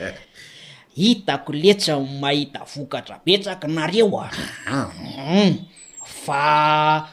hitako 0.96 1.52
letsy 1.52 1.90
a 1.92 1.98
mahita 2.00 2.60
vokatra 2.74 3.16
petsaka 3.24 3.68
nareo 3.68 4.16
aam 4.24 5.68
fa 6.26 7.06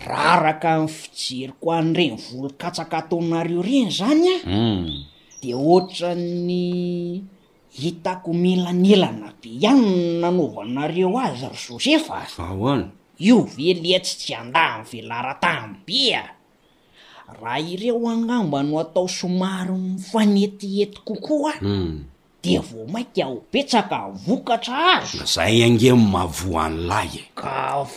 raraka 0.00 0.72
n 0.80 0.84
fijeriko 0.96 1.66
an'ireny 1.80 2.16
volo-katsaka 2.24 2.98
taonareo 3.10 3.60
reny 3.62 3.90
zany 3.98 4.28
a 4.30 4.36
u 4.40 4.40
hmm. 4.48 4.84
de 5.42 5.50
ohatra 5.54 6.10
nny 6.16 6.64
hitako 7.80 8.30
melanelana 8.42 9.28
be 9.40 9.48
ihanyny 9.60 10.18
nanaovanareo 10.20 11.12
azy 11.26 11.44
ry 11.52 11.58
zosy 11.66 11.90
efa 11.98 12.16
io 13.28 13.36
ve 13.54 13.68
lia 13.82 13.98
tsy 14.04 14.14
tsy 14.20 14.32
andahany 14.42 14.82
velara-tam 14.90 15.66
bea 15.86 16.22
raha 17.40 17.60
ireo 17.72 18.00
annambano 18.12 18.72
atao 18.82 19.06
somaryny 19.20 19.98
fanetiety 20.10 20.98
kokoaa 21.04 21.58
hmm. 21.60 22.13
dvoiak 22.44 24.60
az 24.68 25.16
zay 25.24 25.62
angey 25.68 25.94
mavo 26.10 26.50
an'lay 26.66 27.08
e 27.24 27.24
kak 27.40 27.88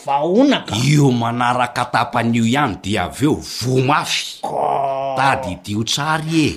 io 0.94 1.08
manaraka 1.22 1.84
tapan'io 1.96 2.44
ihany 2.54 2.74
de 2.84 2.92
av 3.06 3.18
eo 3.24 3.36
vo 3.60 3.74
mafy 3.90 4.40
dady 5.18 5.54
dio 5.64 5.82
tsary 5.84 6.44
e 6.50 6.54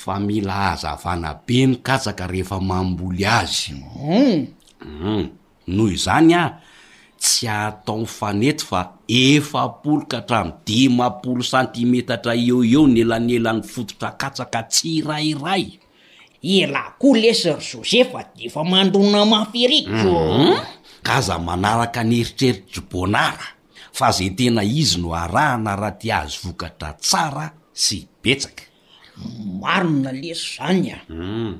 fa 0.00 0.14
mila 0.26 0.58
azavana 0.72 1.30
be 1.46 1.58
ny 1.66 1.74
katsaka 1.86 2.24
rehefa 2.32 2.58
mamboly 2.68 3.24
azymum 3.26 4.46
hmm. 4.84 5.22
noho 5.74 5.88
izany 5.96 6.32
a 6.40 6.60
tsy 7.20 7.46
ataomy 7.58 8.06
fanety 8.18 8.64
fa 8.68 8.80
efa 9.26 9.62
polokahatra 9.82 10.40
m 10.46 10.52
dimapolo 10.66 11.42
santimetatra 11.52 12.32
eo 12.48 12.58
eo 12.72 12.82
ny 12.92 12.98
elanelan'ny 13.02 13.62
fototra 13.72 14.10
katsaka 14.20 14.60
tsy 14.72 15.00
rairay 15.08 15.64
e 16.46 16.62
lah 16.70 16.94
koa 16.94 17.18
lesy 17.18 17.50
ry 17.50 17.58
josefa 17.58 18.20
deefa 18.38 18.62
mahandrona 18.62 19.26
maaferikko 19.26 20.12
mhm. 20.38 20.58
ka 21.02 21.16
za 21.26 21.36
manaraka 21.42 22.06
nyheritreritry 22.06 22.82
bonara 22.90 23.48
fa 23.98 24.14
zay 24.14 24.30
tena 24.38 24.62
izy 24.62 25.02
no 25.02 25.10
arahana 25.12 25.74
raha 25.74 25.98
di 25.98 26.08
azo 26.20 26.38
vokatra 26.46 26.90
tsara 27.02 27.46
sy 27.84 27.96
hibetsaka 28.06 28.62
marina 29.64 30.10
lesy 30.22 30.48
zany 30.58 30.90
a 30.94 30.98
mhm. 31.10 31.52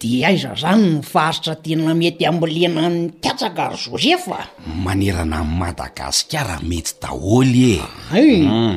di 0.00 0.24
aiza 0.24 0.52
zany 0.56 0.80
ny 0.80 0.96
faritra 1.12 1.52
tena 1.64 1.92
mety 2.00 2.24
amolena 2.30 2.82
nny 2.88 3.20
tiatsaka 3.20 3.62
ry 3.76 3.76
josefa 3.84 4.40
manerana 4.86 5.44
n 5.44 5.48
madagasikara 5.60 6.56
mety 6.70 6.92
daholy 7.02 7.76
e 7.76 7.80
mhm. 8.48 8.76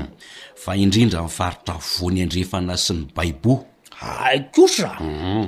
fa 0.61 0.71
indrindra 0.75 1.23
nifaritra 1.23 1.75
voany 1.87 2.19
andrefana 2.27 2.75
sy 2.85 2.91
ny 2.99 3.03
baibo 3.15 3.55
aikosa 4.01 4.93
mhm. 5.01 5.47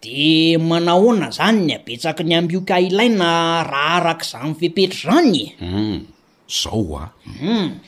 de 0.00 0.56
manahoana 0.60 1.32
zany 1.32 1.70
ny 1.70 1.72
abetsaky 1.80 2.22
ny 2.24 2.34
ambioka 2.36 2.76
ilaina 2.80 3.62
raha 3.64 3.96
arak' 4.00 4.24
za 4.26 4.38
mi 4.44 4.52
fepetra 4.54 5.20
zanyeu 5.20 5.56
mhm. 5.64 5.96
zao 6.44 6.92
a 7.00 7.04
um 7.40 7.80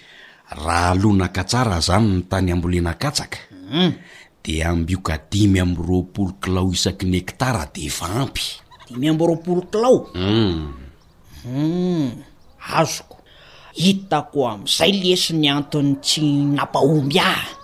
raha 0.52 0.90
alonaka 0.96 1.44
tsara 1.44 1.78
zany 1.80 2.06
ny 2.08 2.20
tany 2.30 2.50
ambolenakatsakam 2.52 3.92
de 4.42 4.54
ambioka 4.64 5.18
dimy 5.30 5.60
am 5.60 5.72
ropolo 5.76 6.32
kilao 6.40 6.70
isaky 6.72 7.04
ny 7.06 7.18
ektara 7.20 7.68
de 7.74 7.86
efa 7.90 8.06
ampy 8.08 8.44
adimy 8.82 9.06
am 9.12 9.18
roapolo 9.20 9.60
kilaou 9.68 9.98
um 11.52 12.06
azoko 12.72 13.16
hitako 13.76 14.48
am'izay 14.48 14.92
liesi 14.96 15.34
ny 15.36 15.48
antony 15.52 15.96
tsy 16.00 16.22
napahomby 16.56 17.20
ah 17.20 17.55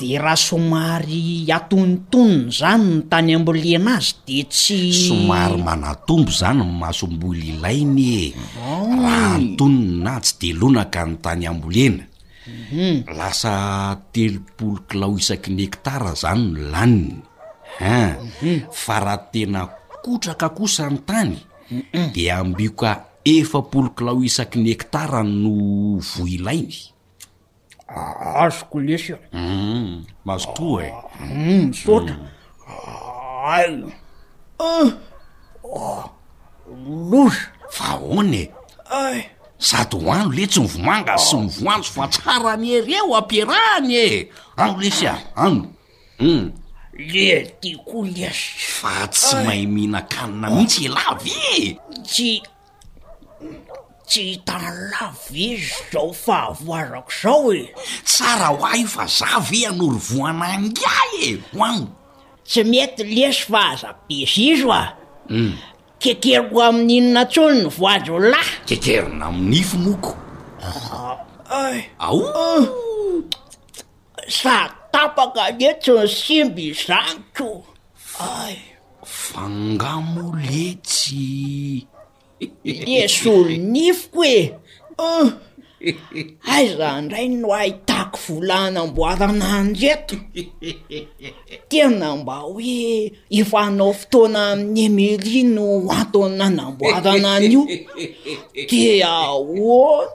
de 0.00 0.16
raha 0.16 0.32
somary 0.36 1.44
atontonona 1.52 2.48
zany 2.58 2.84
ny 2.88 3.00
tany 3.12 3.30
ambolana 3.38 3.92
azy 4.00 4.16
de 4.26 4.38
tsy 4.52 4.78
somary 5.06 5.58
manatombo 5.68 6.30
zany 6.40 6.62
nmasom-boly 6.68 7.40
ilainy 7.60 8.10
e 8.32 8.32
raha 9.04 9.36
ntonna 9.44 10.12
tsy 10.24 10.32
delonaka 10.40 11.02
ny 11.10 11.14
tany 11.24 11.42
ambolena 11.52 12.04
mhm. 12.64 12.94
lasa 13.18 13.52
telopolo 14.14 14.78
kilao 14.88 15.12
isaky 15.20 15.48
ny 15.56 15.62
ektara 15.68 16.12
zany 16.22 16.42
ny 16.48 16.54
laniny 16.72 17.16
a 17.92 18.16
mhm. 18.16 18.72
fa 18.82 18.96
raha 19.04 19.18
tena 19.32 19.60
kotraka 20.04 20.48
kosa 20.56 20.84
ny 20.94 20.98
tany 21.08 21.34
de 22.14 22.22
ambioka 22.40 22.90
efapolo 23.36 23.88
kilao 23.96 24.18
isaky 24.28 24.56
ny 24.64 24.68
ektara 24.76 25.20
no 25.42 25.54
voilainy 26.14 26.80
azoko 28.40 28.78
lesya 28.80 29.18
mm, 29.32 30.04
mazotoa 30.24 30.84
e 30.86 30.92
misotra 31.26 32.14
mm, 32.14 32.26
a 33.44 33.62
ah, 34.62 34.92
ah, 35.76 36.10
los 37.10 37.34
fa 37.70 37.96
one 38.16 38.48
sady 39.58 39.98
hoano 40.04 40.30
letsy 40.32 40.60
mivomanga 40.60 41.18
sy 41.18 41.36
mivoanso 41.36 41.90
fatsara 41.92 42.56
ny 42.56 42.78
areo 42.78 43.16
ampirahany 43.16 43.94
e 43.94 44.30
ano 44.56 44.76
lesy 44.80 45.06
a 45.06 45.14
ano 45.36 45.62
um 46.20 46.26
mm. 46.42 46.52
le 47.12 47.44
ti 47.60 47.74
koa 47.84 48.06
leas 48.08 48.38
fa 48.78 49.06
tsy 49.08 49.34
mahay 49.44 49.66
mihinakanina 49.66 50.50
mihitsy 50.50 50.84
elavye 50.86 51.78
tsy 52.04 52.40
tsy 54.10 54.22
hitany 54.34 54.70
la 54.90 55.12
vizy 55.30 55.70
zao 55.92 56.12
fahavoazako 56.12 57.10
zao 57.22 57.54
e 57.54 57.62
tsara 58.04 58.46
hoa 58.56 58.72
i 58.82 58.84
fa 58.94 59.04
zavi 59.18 59.60
anory 59.70 59.98
voananga 60.08 60.90
e, 61.22 61.24
e 61.30 61.38
hoagny 61.56 61.86
tsy 62.48 62.60
mety 62.70 63.02
lesy 63.16 63.44
fahazabiz 63.52 64.32
izo 64.50 64.70
a 64.72 64.84
mm. 65.34 65.52
kekeryo 66.02 66.58
amin'n'inonatsony 66.68 67.58
ny 67.64 67.68
voazo 67.76 68.14
lahy 68.30 68.54
kekerina 68.68 69.24
ami'nifo 69.30 69.76
nokoao 69.78 70.18
ah, 71.54 71.72
ah. 72.02 72.60
sa 74.38 74.54
tapaka 74.94 75.44
etsynsimby 75.68 76.64
izanykoa 76.74 78.48
fangamoletsy 79.06 81.86
lesolonifoko 82.64 84.24
e 85.80 85.94
aiza 86.54 86.86
ah. 86.92 86.98
indray 86.98 87.28
no 87.28 87.54
ahitako 87.54 88.18
vola 88.26 88.70
namboazana 88.70 89.62
njeto 89.64 90.16
tena 91.68 92.16
mba 92.16 92.34
hoe 92.44 93.12
ifahnao 93.38 93.92
fotoana 93.92 94.40
amin'ny 94.52 94.78
emeli 94.86 95.42
no 95.54 95.66
aton 95.98 96.40
anamboazana 96.46 97.28
anio 97.36 97.62
dia 98.70 99.12
o 99.32 100.06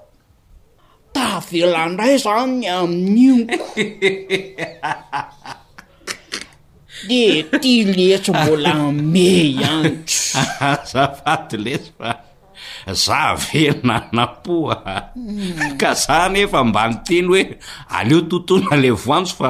taavelaindray 1.13 2.15
zanyy 2.25 2.69
aminn'inko 2.81 3.71
le 7.09 7.43
ty 7.61 7.83
letso 7.85 8.33
mbola 8.33 8.71
ame 8.87 9.25
iantozafaty 9.59 11.57
lesy 11.65 11.91
fa 11.97 12.09
za 12.93 13.35
vena 13.41 13.97
napoa 14.11 14.81
ka 15.77 15.93
za 15.93 16.29
nefa 16.29 16.63
mbani 16.63 16.95
teny 17.05 17.27
hoe 17.27 17.41
aleo 17.89 18.21
tontona 18.21 18.75
la 18.83 18.91
voanjo 18.93 19.33
fa 19.39 19.49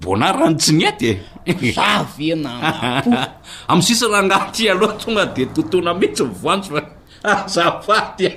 bonaranotsinia 0.00 0.92
ty 0.92 1.16
ezavenapo 1.46 3.10
am 3.70 3.80
sisy 3.82 4.04
raha 4.06 4.18
agnaty 4.24 4.70
aloha 4.70 4.94
tonga 5.00 5.24
de 5.34 5.42
tontona 5.54 5.90
mihitsy 5.94 6.24
voanjo 6.42 6.68
fa 6.74 6.80
azavatya 7.44 8.30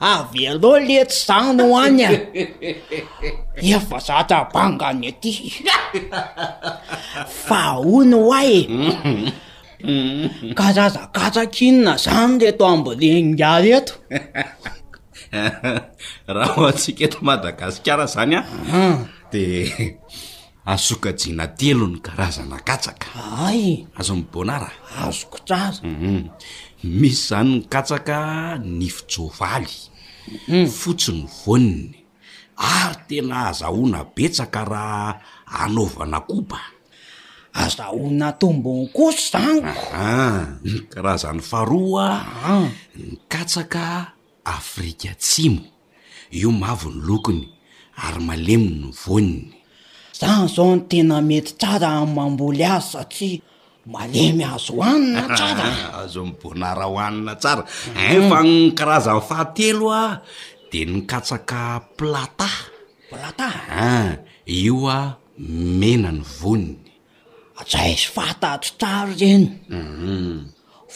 avy 0.00 0.46
alo 0.48 0.78
letsy 0.88 1.26
zano 1.26 1.64
o 1.74 1.78
any 1.80 2.04
a 2.04 2.10
efa 3.76 3.98
zatra 4.06 4.36
apangany 4.48 5.06
aty 5.10 5.32
fa 7.46 7.60
ony 7.94 8.14
oae 8.16 8.58
karaza 10.58 11.02
katsaka 11.16 11.58
inona 11.68 11.92
zany 12.04 12.38
leto 12.40 12.64
ambolenaeto 12.66 13.94
raha 16.34 16.52
o 16.62 16.66
atsika 16.70 17.00
eto 17.06 17.18
madagasikara 17.28 18.06
zany 18.14 18.34
a 18.40 18.42
ah. 18.72 18.98
de 19.32 19.42
asokajina 20.72 21.44
telo 21.60 21.84
ny 21.92 22.00
karazana 22.06 22.56
katsaka 22.68 23.06
ay 23.46 23.84
azo 23.98 24.16
m 24.16 24.24
bonara 24.32 24.70
azokotsaza 25.04 25.84
mhm. 25.84 26.24
misy 26.98 27.20
zany 27.30 27.50
ny 27.56 27.62
katsaka 27.72 28.16
nyfisovay 28.78 29.66
Hmm. 30.46 30.66
fotsiny 30.78 31.26
vonny 31.44 31.94
ary 32.74 32.96
tena 33.08 33.38
azahoana 33.50 34.00
betsaka 34.14 34.62
raha 34.72 35.06
anaovana 35.62 36.18
koba 36.30 36.60
azahoana 37.62 38.26
tombony 38.40 38.84
koso 38.96 39.24
zanykoa 39.32 40.10
karazany 40.92 41.40
faroa 41.50 42.06
ah. 42.52 42.68
nykatsaka 43.06 43.82
afrika 44.56 45.10
tsimo 45.24 45.62
io 46.40 46.50
maavy 46.60 46.88
ny 46.94 47.00
lokony 47.08 47.40
ary 48.04 48.20
maleminy 48.28 48.86
voniny 49.02 49.50
za 50.18 50.28
zao 50.54 50.74
no 50.76 50.82
tena 50.90 51.16
mety 51.28 51.52
tsara 51.60 51.88
a' 52.00 52.06
mamboly 52.16 52.62
azy 52.76 52.86
satsia 52.92 53.38
manemy 53.88 54.44
azo 54.44 54.74
hoanina 54.80 55.22
tsaraazo 55.36 56.24
mibonara 56.28 56.84
hohanina 56.88 57.34
tsara 57.42 57.62
en 58.10 58.20
fa 58.30 58.38
karazany 58.78 59.20
fahatelo 59.28 59.86
a 60.02 60.04
de 60.70 60.80
nikatsaka 60.92 61.58
plata 61.96 62.50
plata 63.10 63.48
ioa 64.66 64.96
menany 65.80 66.20
voniny 66.40 66.76
zaysy 67.70 68.06
fatatro 68.14 68.70
tsaro 68.80 69.12
zeny 69.20 69.46
mhm. 69.68 70.38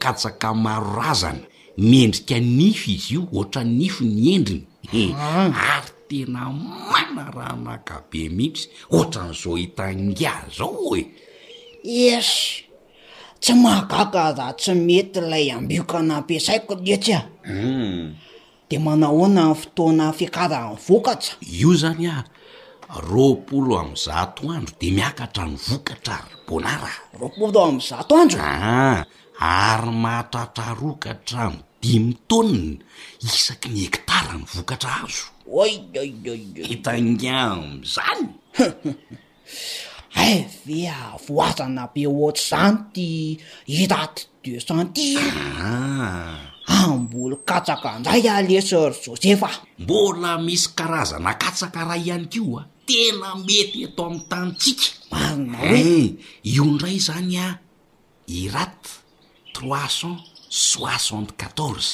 katsaka 0.01 0.55
marorazana 0.57 1.45
miendrika 1.77 2.41
nify 2.41 2.93
izy 2.97 3.13
io 3.15 3.23
ohatra 3.37 3.61
ny 3.65 3.77
nifo 3.79 4.05
ny 4.05 4.25
endrinyea 4.33 4.65
ah. 5.53 5.85
tena 6.09 6.49
mana 6.57 7.25
rah 7.37 7.53
nakabe 7.69 8.23
mihitsy 8.33 8.65
ohatran'zao 8.97 9.53
hitangia 9.61 10.35
zao 10.59 10.93
e 10.97 11.05
es 12.19 12.31
tsy 13.43 13.53
mahgaka 13.65 14.25
za 14.39 14.47
tsy 14.61 14.73
mety 14.87 15.21
ilay 15.23 15.47
ambioka 15.59 15.99
hmm. 16.01 16.09
na 16.09 16.15
mpiasaiko 16.25 16.73
letsy 16.87 17.13
a 17.21 17.21
de 18.69 18.77
manahoana 18.85 19.43
ny 19.51 19.55
fotoana 19.61 20.07
fiakarany 20.19 20.77
vokatsa 20.89 21.33
io 21.61 21.71
zany 21.81 22.05
ah 22.17 22.25
ropolo 23.11 23.73
am 23.83 23.93
zato 24.05 24.41
andro 24.57 24.73
de 24.81 24.89
miakatra 24.97 25.45
ny 25.51 25.57
vokatra 25.69 26.17
bona 26.49 26.73
rah 26.85 26.99
roapolo 27.21 27.59
amy 27.69 27.81
zato 27.91 28.13
androa 28.17 28.51
ah, 28.73 28.99
ary 29.65 29.93
mahatratrarokatra 30.03 31.43
mo 31.53 31.61
di 31.83 31.95
mitonina 32.07 32.83
isaky 33.29 33.69
ny 33.75 33.81
ekitala 33.89 34.33
ny 34.41 34.45
vokatra 34.57 34.93
azo 35.05 35.29
oii 35.51 36.69
hitanya 36.69 37.41
amzany 37.51 38.29
evea 40.17 40.97
eh, 41.13 41.27
voazana 41.29 41.89
be 41.95 42.07
ohatry 42.07 42.35
zany 42.49 42.79
ty 42.93 43.09
itat 43.67 44.15
de 44.43 44.59
centi 44.67 45.17
ah. 45.19 46.39
ambola 46.81 47.37
katsaka 47.49 47.99
ndzay 47.99 48.25
aleseur 48.37 48.93
josefa 49.05 49.51
mbola 49.79 50.39
misy 50.47 50.69
karazana 50.77 51.33
katsakaraha 51.43 51.97
ihany 51.97 52.27
ko 52.33 52.61
a 52.61 52.63
tena 52.89 53.31
mety 53.47 53.79
atao 53.89 54.07
ami'ny 54.07 54.23
tantsika 54.31 54.87
mana 55.13 55.59
eh, 55.77 56.07
iondray 56.53 56.99
zany 57.07 57.37
a 57.37 57.59
irat 58.41 58.83
trois 59.55 59.91
cent 60.01 60.19
soixant 60.71 61.29
4uatorze 61.41 61.93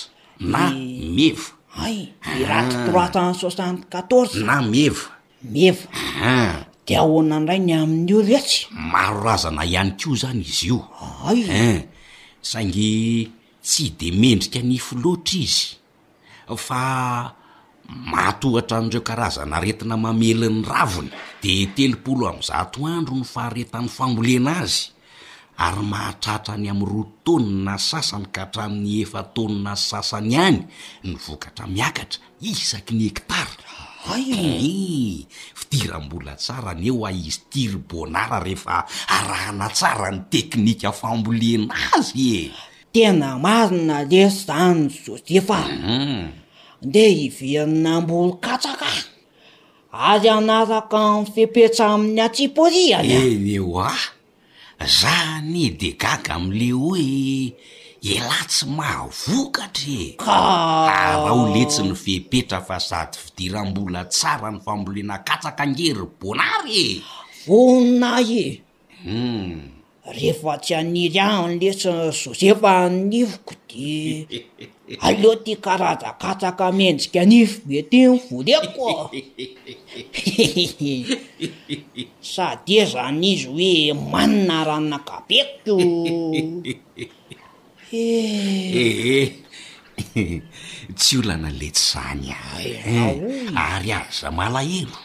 na 0.51 0.61
eh. 0.71 0.75
meva 1.17 1.64
ay 1.81 2.11
iraty 2.39 2.77
troisnsoixnt4toz 2.89 4.31
na 4.47 4.63
mieva 4.63 5.11
mievaa 5.53 6.69
de 6.87 6.95
aoana 7.01 7.35
andray 7.41 7.61
ny 7.63 7.73
amin'n'olo 7.83 8.35
atsy 8.39 8.59
maro 8.93 9.21
razana 9.27 9.63
ihany 9.69 9.93
ko 9.99 10.09
zany 10.23 10.43
izy 10.47 10.67
ioay 10.71 11.41
e 11.67 11.69
saingy 12.51 12.89
tsy 13.67 13.85
de 13.99 14.09
mendrika 14.21 14.59
anifo 14.63 14.95
loatra 15.03 15.37
izy 15.47 15.69
fa 16.67 16.83
matohatra 18.13 18.77
andreo 18.83 19.03
karazana 19.09 19.59
retina 19.63 19.97
mamelin'ny 20.05 20.59
ravony 20.71 21.11
de 21.43 21.53
telopolo 21.77 22.25
am 22.31 22.39
zato 22.49 22.79
andro 22.97 23.15
ny 23.19 23.27
faharetan'ny 23.35 23.89
fambolena 23.97 24.53
azy 24.63 24.94
ary 25.59 25.83
mahatratra 25.87 26.55
any 26.59 26.67
amin'ny 26.69 26.91
ro 26.91 27.05
tonina 27.25 27.79
sasany 27.79 28.27
ka 28.35 28.45
hatramin'ny 28.51 29.03
efa 29.07 29.23
tonina 29.35 29.75
sasany 29.79 30.35
any 30.37 30.67
ny 31.07 31.15
vokatra 31.25 31.67
miakatra 31.71 32.19
isaky 32.43 32.93
ny 32.95 33.05
ektara 33.15 33.71
fidirambola 35.59 36.35
tsara 36.37 36.75
ny 36.75 36.89
eo 36.91 37.07
a 37.07 37.11
izy 37.15 37.41
tiry 37.51 37.79
bonara 37.91 38.41
rehefa 38.45 38.83
arahana 39.09 39.69
tsara 39.71 40.11
ny 40.11 40.19
teknika 40.31 40.91
fambolena 40.93 41.71
azy 41.97 42.19
e 42.19 42.41
tena 42.93 43.39
marina 43.39 44.03
lesa 44.11 44.47
zanyny 44.59 44.91
jotefan 45.05 45.71
mhm. 45.87 46.25
de 46.93 47.05
hivianinambolinkatsaka 47.19 48.89
ary 50.11 50.29
anaraka 50.35 50.99
mny 51.13 51.27
fepetsa 51.35 51.87
amin'ny 51.95 52.21
atsiporiany 52.27 53.07
e. 53.15 53.35
enyeoa 53.39 53.93
zany 54.87 55.71
de 55.81 55.93
gaga 55.97 56.35
amle 56.37 56.69
hoe 56.81 56.99
elahtsy 58.15 58.65
mahavokatra 58.77 59.93
e 60.05 60.17
arao 60.97 61.43
letsy 61.55 61.81
ny 61.89 61.95
fepetra 62.05 62.59
fa 62.69 62.77
sady 62.89 63.17
fidirambola 63.23 64.01
tsara 64.13 64.49
ny 64.55 64.59
fambolena 64.65 65.17
katsaka 65.29 65.63
angery 65.65 66.07
bonary 66.21 66.81
e 66.85 66.87
vona 67.47 68.11
ehum 68.43 69.45
rehefa 70.13 70.57
tsy 70.63 70.75
aniry 70.81 71.19
ah 71.21 71.45
n'lesa 71.49 72.13
sosefa 72.13 72.71
anivoko 72.85 73.55
de 73.69 74.45
aleoa 75.07 75.37
ty 75.45 75.53
karazakatsaka 75.65 76.65
mentsika 76.79 77.19
anivoko 77.25 77.69
e 77.79 77.83
ty 77.91 77.99
nivol 78.05 78.45
ekoa 78.45 79.09
sady 82.35 82.75
a 82.81 82.85
zany 82.93 83.27
izy 83.33 83.49
hoe 83.49 83.97
manina 84.13 84.57
ranakabekoo 84.69 86.37
ee 87.95 88.27
eh. 88.85 89.25
eh, 89.25 89.29
eh. 90.17 90.41
tsy 90.99 91.15
olana 91.23 91.49
letsy 91.61 91.85
zany 91.97 92.27
ah 92.37 92.61
ary 93.73 93.93
avy 93.97 94.13
za 94.21 94.29
malahero 94.39 94.99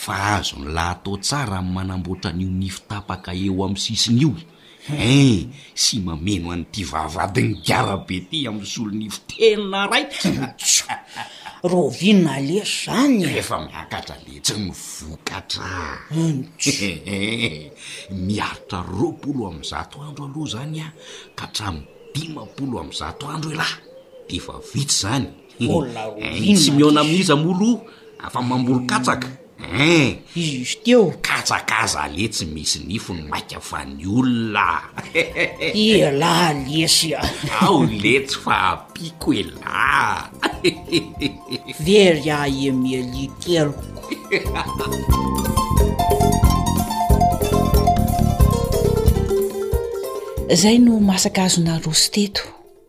fa 0.00 0.14
azony 0.40 0.66
lah 0.72 0.96
atao 0.96 1.16
tsara 1.20 1.58
manamboatra 1.76 2.30
an'io 2.32 2.48
nifitapaka 2.60 3.30
eo 3.46 3.56
amy 3.66 3.78
sisiny 3.84 4.20
io 4.24 4.30
hmm. 4.32 4.96
en 4.96 5.32
eh, 5.32 5.40
sy 5.82 5.96
mameno 6.08 6.46
an'ty 6.56 6.82
vaavadiny 6.92 7.50
giara 7.66 7.96
be 8.06 8.16
ty 8.30 8.46
amy 8.48 8.64
solo 8.72 8.90
nifotenina 9.00 9.80
raytso 9.90 10.32
rovinona 11.72 12.40
leso 12.48 12.76
zany 12.86 13.16
rehefa 13.28 13.56
miakatra 13.68 14.16
letsy 14.26 14.54
ny 14.62 14.70
vokatra 14.72 15.72
hmm. 16.14 16.38
miaritra 18.26 18.78
ropolo 18.96 19.48
am 19.52 19.58
zato 19.70 19.96
andro 20.06 20.24
aloha 20.24 20.48
zany 20.54 20.78
a 20.80 20.88
ka 21.36 21.44
hatra 21.44 21.68
mi 21.76 21.82
dimapolo 22.14 22.74
am 22.80 22.90
zato 23.00 23.28
andro 23.34 23.52
e 23.52 23.56
lahy 23.60 23.80
de 24.28 24.36
fa 24.40 24.56
vitsy 24.72 24.96
zanye 25.04 25.30
eh, 26.24 26.56
tsy 26.56 26.70
mihona 26.72 27.00
amin'izy 27.04 27.32
amolo 27.36 27.84
afa 28.24 28.38
mambolo 28.40 28.80
katsaka 28.88 29.28
eiy 29.78 30.18
eh, 30.36 30.38
izy 30.38 30.78
teo 30.84 31.04
katsakaza 31.20 32.02
letsy 32.16 32.44
misy 32.54 32.78
nifo 32.86 33.14
ny 33.14 33.22
maikafany 33.28 34.02
olona 34.06 34.80
lah 36.20 36.48
lesya 36.68 37.20
ao 37.60 37.84
letsy 37.84 38.36
fa 38.44 38.56
apiko 38.72 39.34
elay 39.40 40.70
verya 41.84 42.38
emiali 42.68 43.26
kelko 43.42 43.86
zay 50.54 50.78
no 50.78 51.00
masaka 51.00 51.44
azonarosy 51.44 52.08
teto 52.10 52.42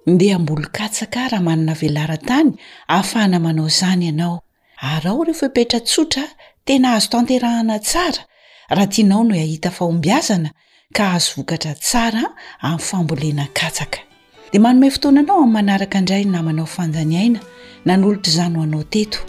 ndeha 0.08 0.36
amboly 0.36 0.68
katsaka 0.72 1.28
raha 1.30 1.44
manana 1.44 1.74
velarantany 1.74 2.52
ahafahna 2.88 3.40
manao 3.40 3.68
zany 3.70 4.06
ianao 4.06 4.42
ar 4.78 5.08
ao 5.08 5.24
rehefa 5.24 5.46
epetra 5.46 5.80
tsotra 5.80 6.24
tena 6.66 6.93
azo 6.93 7.07
tanterahana 7.09 7.80
tsara 7.80 8.22
raha 8.70 8.88
tianao 8.88 9.24
no 9.24 9.36
o 9.36 9.39
ahita 9.39 9.70
fahombiazana 9.72 10.49
ka 10.97 11.03
azo 11.16 11.32
vokatra 11.36 11.74
tsara 11.84 12.24
amin'nyfambolenakatsaka 12.62 13.99
dea 14.51 14.59
manomay 14.66 14.89
fotoananao 14.95 15.39
ami 15.43 15.51
manaraka 15.57 15.97
indray 16.01 16.24
namanao 16.34 16.66
fanjanyaina 16.76 17.39
nanyolotra 17.88 18.32
zany 18.38 18.55
ho 18.57 18.62
anao 18.68 18.84
teto 18.93 19.20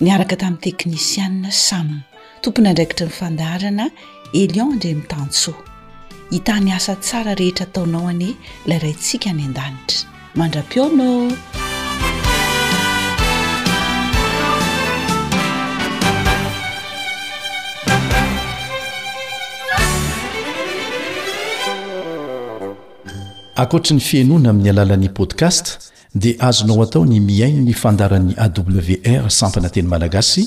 niaraka 0.00 0.36
tamin'ny 0.40 0.62
teknisiana 0.66 1.50
samy 1.66 1.96
tompony 2.42 2.66
andraikitra 2.70 3.06
nifandaharana 3.08 3.84
elion 4.42 4.70
indre 4.72 4.94
mitansoa 5.00 5.60
hitany 6.30 6.70
asa 6.76 6.92
tsara 7.04 7.32
rehetra 7.40 7.66
taonao 7.74 8.08
any 8.12 8.28
laraintsika 8.68 9.26
any 9.30 9.44
an-danitra 9.48 10.00
mandra-piona 10.38 11.08
akoatra 23.56 23.96
ny 23.96 24.00
fianoana 24.04 24.50
amin'ny 24.52 24.68
alalan'i 24.70 25.08
podcast 25.18 25.80
dia 26.20 26.34
azonao 26.48 26.82
atao 26.84 27.04
ny 27.06 27.20
miaino 27.24 27.62
ny 27.64 27.72
fandaran'ny 27.72 28.34
awr 28.36 29.30
sampananteny 29.38 29.88
malagasy 29.88 30.44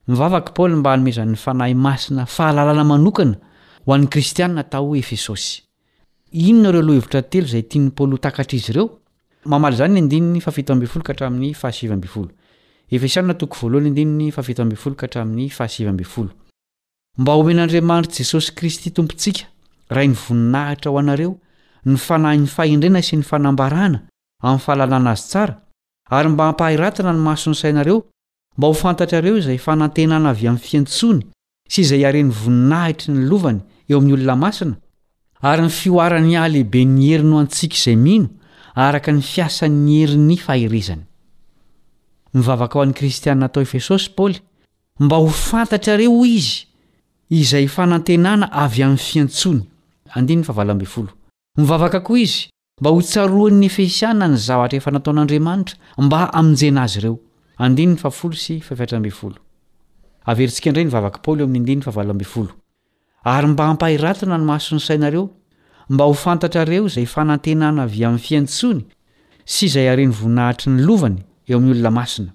mivavaka 0.10 0.52
paoly 0.58 0.76
mba 0.76 0.90
hanome 0.92 1.12
zanyny 1.20 1.38
fanahy 1.46 1.74
masina 1.74 2.26
fahalalana 2.26 2.84
manokana 2.84 3.38
ho 3.86 3.94
an 3.94 4.08
kristianina 4.14 4.64
tao 4.64 4.90
efesosy 5.02 5.62
inonareolo 6.48 6.94
hevitra 6.98 7.22
teo 7.32 7.46
zay 7.54 7.64
tiany 7.70 7.90
poly 7.98 8.14
ho 8.14 8.18
takatr' 8.28 8.56
izy 8.62 8.72
ireo 8.74 9.05
mba 9.46 9.60
homen'andriamanitr' 17.34 18.14
jesosy 18.20 18.52
kristy 18.60 18.92
tompontsika 18.92 19.44
rai 19.96 20.08
ny 20.08 20.16
voninahitra 20.24 20.90
ao 20.92 20.98
anareo 21.00 21.32
ny 21.90 21.96
fanahyny 22.06 22.46
fahendrena 22.56 23.02
sy 23.08 23.16
ny 23.20 23.24
fanambarana 23.30 24.00
amin'ny 24.46 24.60
fahalanàna 24.66 25.12
azy 25.16 25.24
tsara 25.32 25.54
ary 26.18 26.30
mba 26.34 26.44
hampahiratina 26.48 27.12
ny 27.16 27.20
mahasonysainareo 27.26 27.98
mba 28.58 28.68
ho 28.68 28.74
fantatra 28.84 29.18
ireo 29.22 29.36
izay 29.42 29.58
fanantenana 29.68 30.28
avy 30.34 30.48
amin'ny 30.50 30.62
fiantsony 30.68 31.20
sy 31.72 31.78
izay 31.84 32.00
iaren'ny 32.04 32.32
voninahitry 32.42 33.12
nylovany 33.22 33.60
eo 33.90 33.98
amin'ny 34.00 34.14
olona 34.20 34.36
masina 34.44 34.76
ary 35.50 35.62
ny 35.66 35.70
fioarany 35.80 36.32
ahalehibeny 36.40 36.96
herino 37.12 37.36
antsika 37.44 37.76
izay 37.82 37.96
mino 38.06 38.28
arkany 38.84 39.22
fiasn'nyeriny 39.24 40.34
ivavaka 42.40 42.76
ho 42.78 42.82
an'y 42.84 42.94
kristiannatao 43.00 43.62
efesosy 43.66 44.10
paoly 44.18 44.40
mba 45.00 45.18
ho 45.24 45.30
fantatra 45.30 45.94
reo 46.02 46.24
izy 46.38 46.58
izay 47.42 47.68
fanantenana 47.76 48.50
avy 48.64 48.84
amin'ny 48.88 49.00
fiantsony 49.10 49.62
mivavaka 51.62 52.00
koa 52.08 52.20
izy 52.26 52.42
mba 52.82 52.90
ho 52.92 53.00
tsaroan'ny 53.08 53.66
efesiana 53.70 54.28
ny 54.28 54.36
zavatra 54.48 54.78
efa 54.80 54.92
nataon'andriamanitra 54.96 55.76
mba 56.04 56.22
aminjena 56.40 56.82
azy 56.84 56.98
ireo 57.00 57.20
ary 63.34 63.48
mba 63.54 63.64
hampahiratona 63.70 64.36
ny 64.38 64.46
mahasonysainareo 64.50 65.24
mba 65.90 66.06
ho 66.06 66.14
fantatrareo 66.14 66.88
zay 66.90 67.06
fanantenana 67.06 67.84
avy 67.88 68.04
amin'ny 68.08 68.20
fiantsony 68.28 68.82
sy 69.46 69.66
izay 69.68 69.88
areny 69.92 70.12
voninahitry 70.18 70.72
ny 70.74 70.82
lovany 70.88 71.20
eo 71.50 71.58
amin'y 71.58 71.72
olona 71.78 71.92
masina 72.00 72.32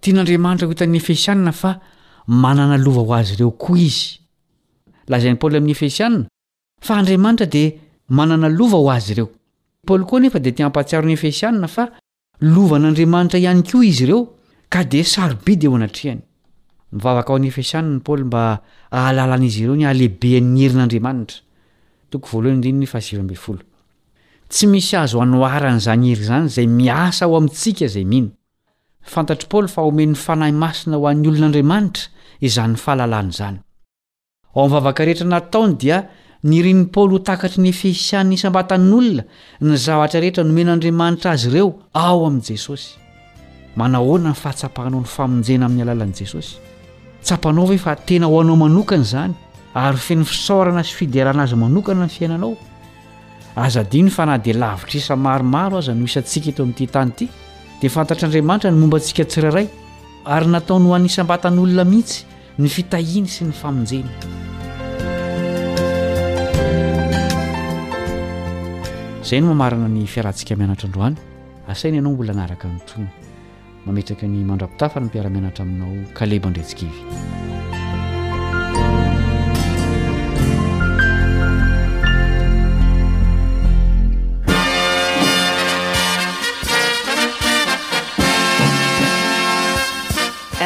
tian'andriamanitra 0.00 0.68
hitan'ny 0.70 0.96
efesiana 1.00 1.52
fa 1.52 1.74
manana 2.44 2.76
lova 2.84 3.00
ho 3.06 3.12
azy 3.20 3.36
reo 3.40 3.50
koa 3.64 3.78
iz 3.86 3.98
zan'yaoly 5.12 5.56
amin'ny 5.60 5.72
efeiaa 5.76 6.10
aadrmanitra 6.94 7.46
d 7.54 7.78
manaa 8.18 8.48
lova 8.58 8.76
ho 8.80 8.88
azy 8.96 9.10
ireo 9.12 9.28
okoa 9.90 10.20
nefa 10.24 10.38
de 10.40 10.50
tampahasiaony 10.56 11.12
efesiana 11.18 11.68
fa 11.68 11.84
lovan'andriamanitra 12.40 13.38
ihany 13.44 13.62
koa 13.70 13.84
izy 13.92 14.02
ireo 14.08 14.22
ka 14.72 14.80
d 14.84 15.04
sabidy 15.14 15.66
eaymivavakanyeeiany 15.68 17.90
omb 18.08 18.34
all'izeieyhe' 18.92 21.40
tsy 24.52 24.66
misy 24.66 24.96
azo 24.98 25.20
hanoharan'izany 25.22 26.04
iry 26.10 26.22
izany 26.26 26.46
izay 26.50 26.66
miasa 26.66 27.24
ao 27.26 27.36
amintsika 27.38 27.84
izay 27.86 28.02
mino 28.04 28.30
fantatpol 29.12 29.66
fa 29.70 29.82
home'ny 29.86 30.14
fanahy 30.18 30.50
masina 30.52 30.96
ho 30.98 31.06
an'ny 31.06 31.28
olon'andriamanitra 31.30 32.08
izanny 32.46 32.74
fahalalan' 32.82 33.30
izany 33.34 33.56
ao 33.62 34.62
min'ny 34.66 34.70
vavaka 34.74 35.04
rehetra 35.06 35.28
nataony 35.30 35.74
dia 35.80 35.98
nirin'y 36.50 36.88
paoly 36.94 37.14
ho 37.14 37.20
tahakatry 37.28 37.60
ny 37.62 37.70
efesiannysambatan'olona 37.72 39.22
ny 39.66 39.76
zavatra 39.86 40.18
rehetra 40.24 40.42
nomen'andriamanitra 40.48 41.30
azy 41.36 41.46
ireo 41.52 41.68
ao 42.06 42.26
amin'i 42.26 42.48
jesosy 42.50 42.88
manahoana 43.78 44.32
ny 44.32 44.36
fahatsapahnao 44.42 45.00
ny 45.06 45.10
famonjena 45.16 45.64
amin'ny 45.70 45.84
alalan'i 45.86 46.18
jesosy 46.24 46.52
tsapanao 47.24 47.68
vae 47.70 47.78
fa 47.86 47.94
tena 48.06 48.26
ho 48.30 48.36
anao 48.42 48.56
manokany 48.66 49.04
izany 49.08 49.32
ary 49.74 49.98
feny 50.02 50.24
fisaorana 50.24 50.82
sy 50.82 50.94
fiderana 50.98 51.42
azy 51.46 51.54
manokana 51.54 52.04
ny 52.06 52.10
fiainanao 52.10 52.56
aza 53.56 53.84
diny 53.84 54.08
fa 54.10 54.24
nah 54.26 54.38
dia 54.42 54.54
lavitra 54.54 54.98
isa 54.98 55.16
maromaro 55.16 55.78
aza 55.78 55.94
no 55.94 56.04
isantsika 56.04 56.50
eto 56.50 56.62
amin'n'ity 56.62 56.86
htany 56.90 57.10
ity 57.14 57.28
dia 57.80 57.90
fantatr'andriamanitra 57.90 58.70
ny 58.72 58.78
momba 58.80 58.98
ntsika 58.98 59.24
tsirairay 59.30 59.68
ary 60.26 60.46
nataony 60.54 60.86
hohanisam-batan'olona 60.90 61.84
mihitsy 61.92 62.24
ny 62.58 62.68
fitahiny 62.68 63.28
sy 63.28 63.44
ny 63.46 63.52
famonjena 63.52 64.10
zay 69.22 69.38
no 69.40 69.48
mamarina 69.54 69.86
ny 69.88 70.02
fiarantsika 70.06 70.56
mianatra 70.58 70.86
androany 70.88 71.16
asainy 71.70 71.98
ianao 71.98 72.12
mbola 72.14 72.32
anaraka 72.34 72.66
ny 72.68 72.80
trony 72.88 73.08
mametraka 73.86 74.24
ny 74.26 74.42
mandrapitafa 74.50 74.98
ny 75.00 75.06
mpiaramianatra 75.06 75.62
aminao 75.64 75.94
kaleba 76.18 76.50
ndrantsikaivy 76.50 77.00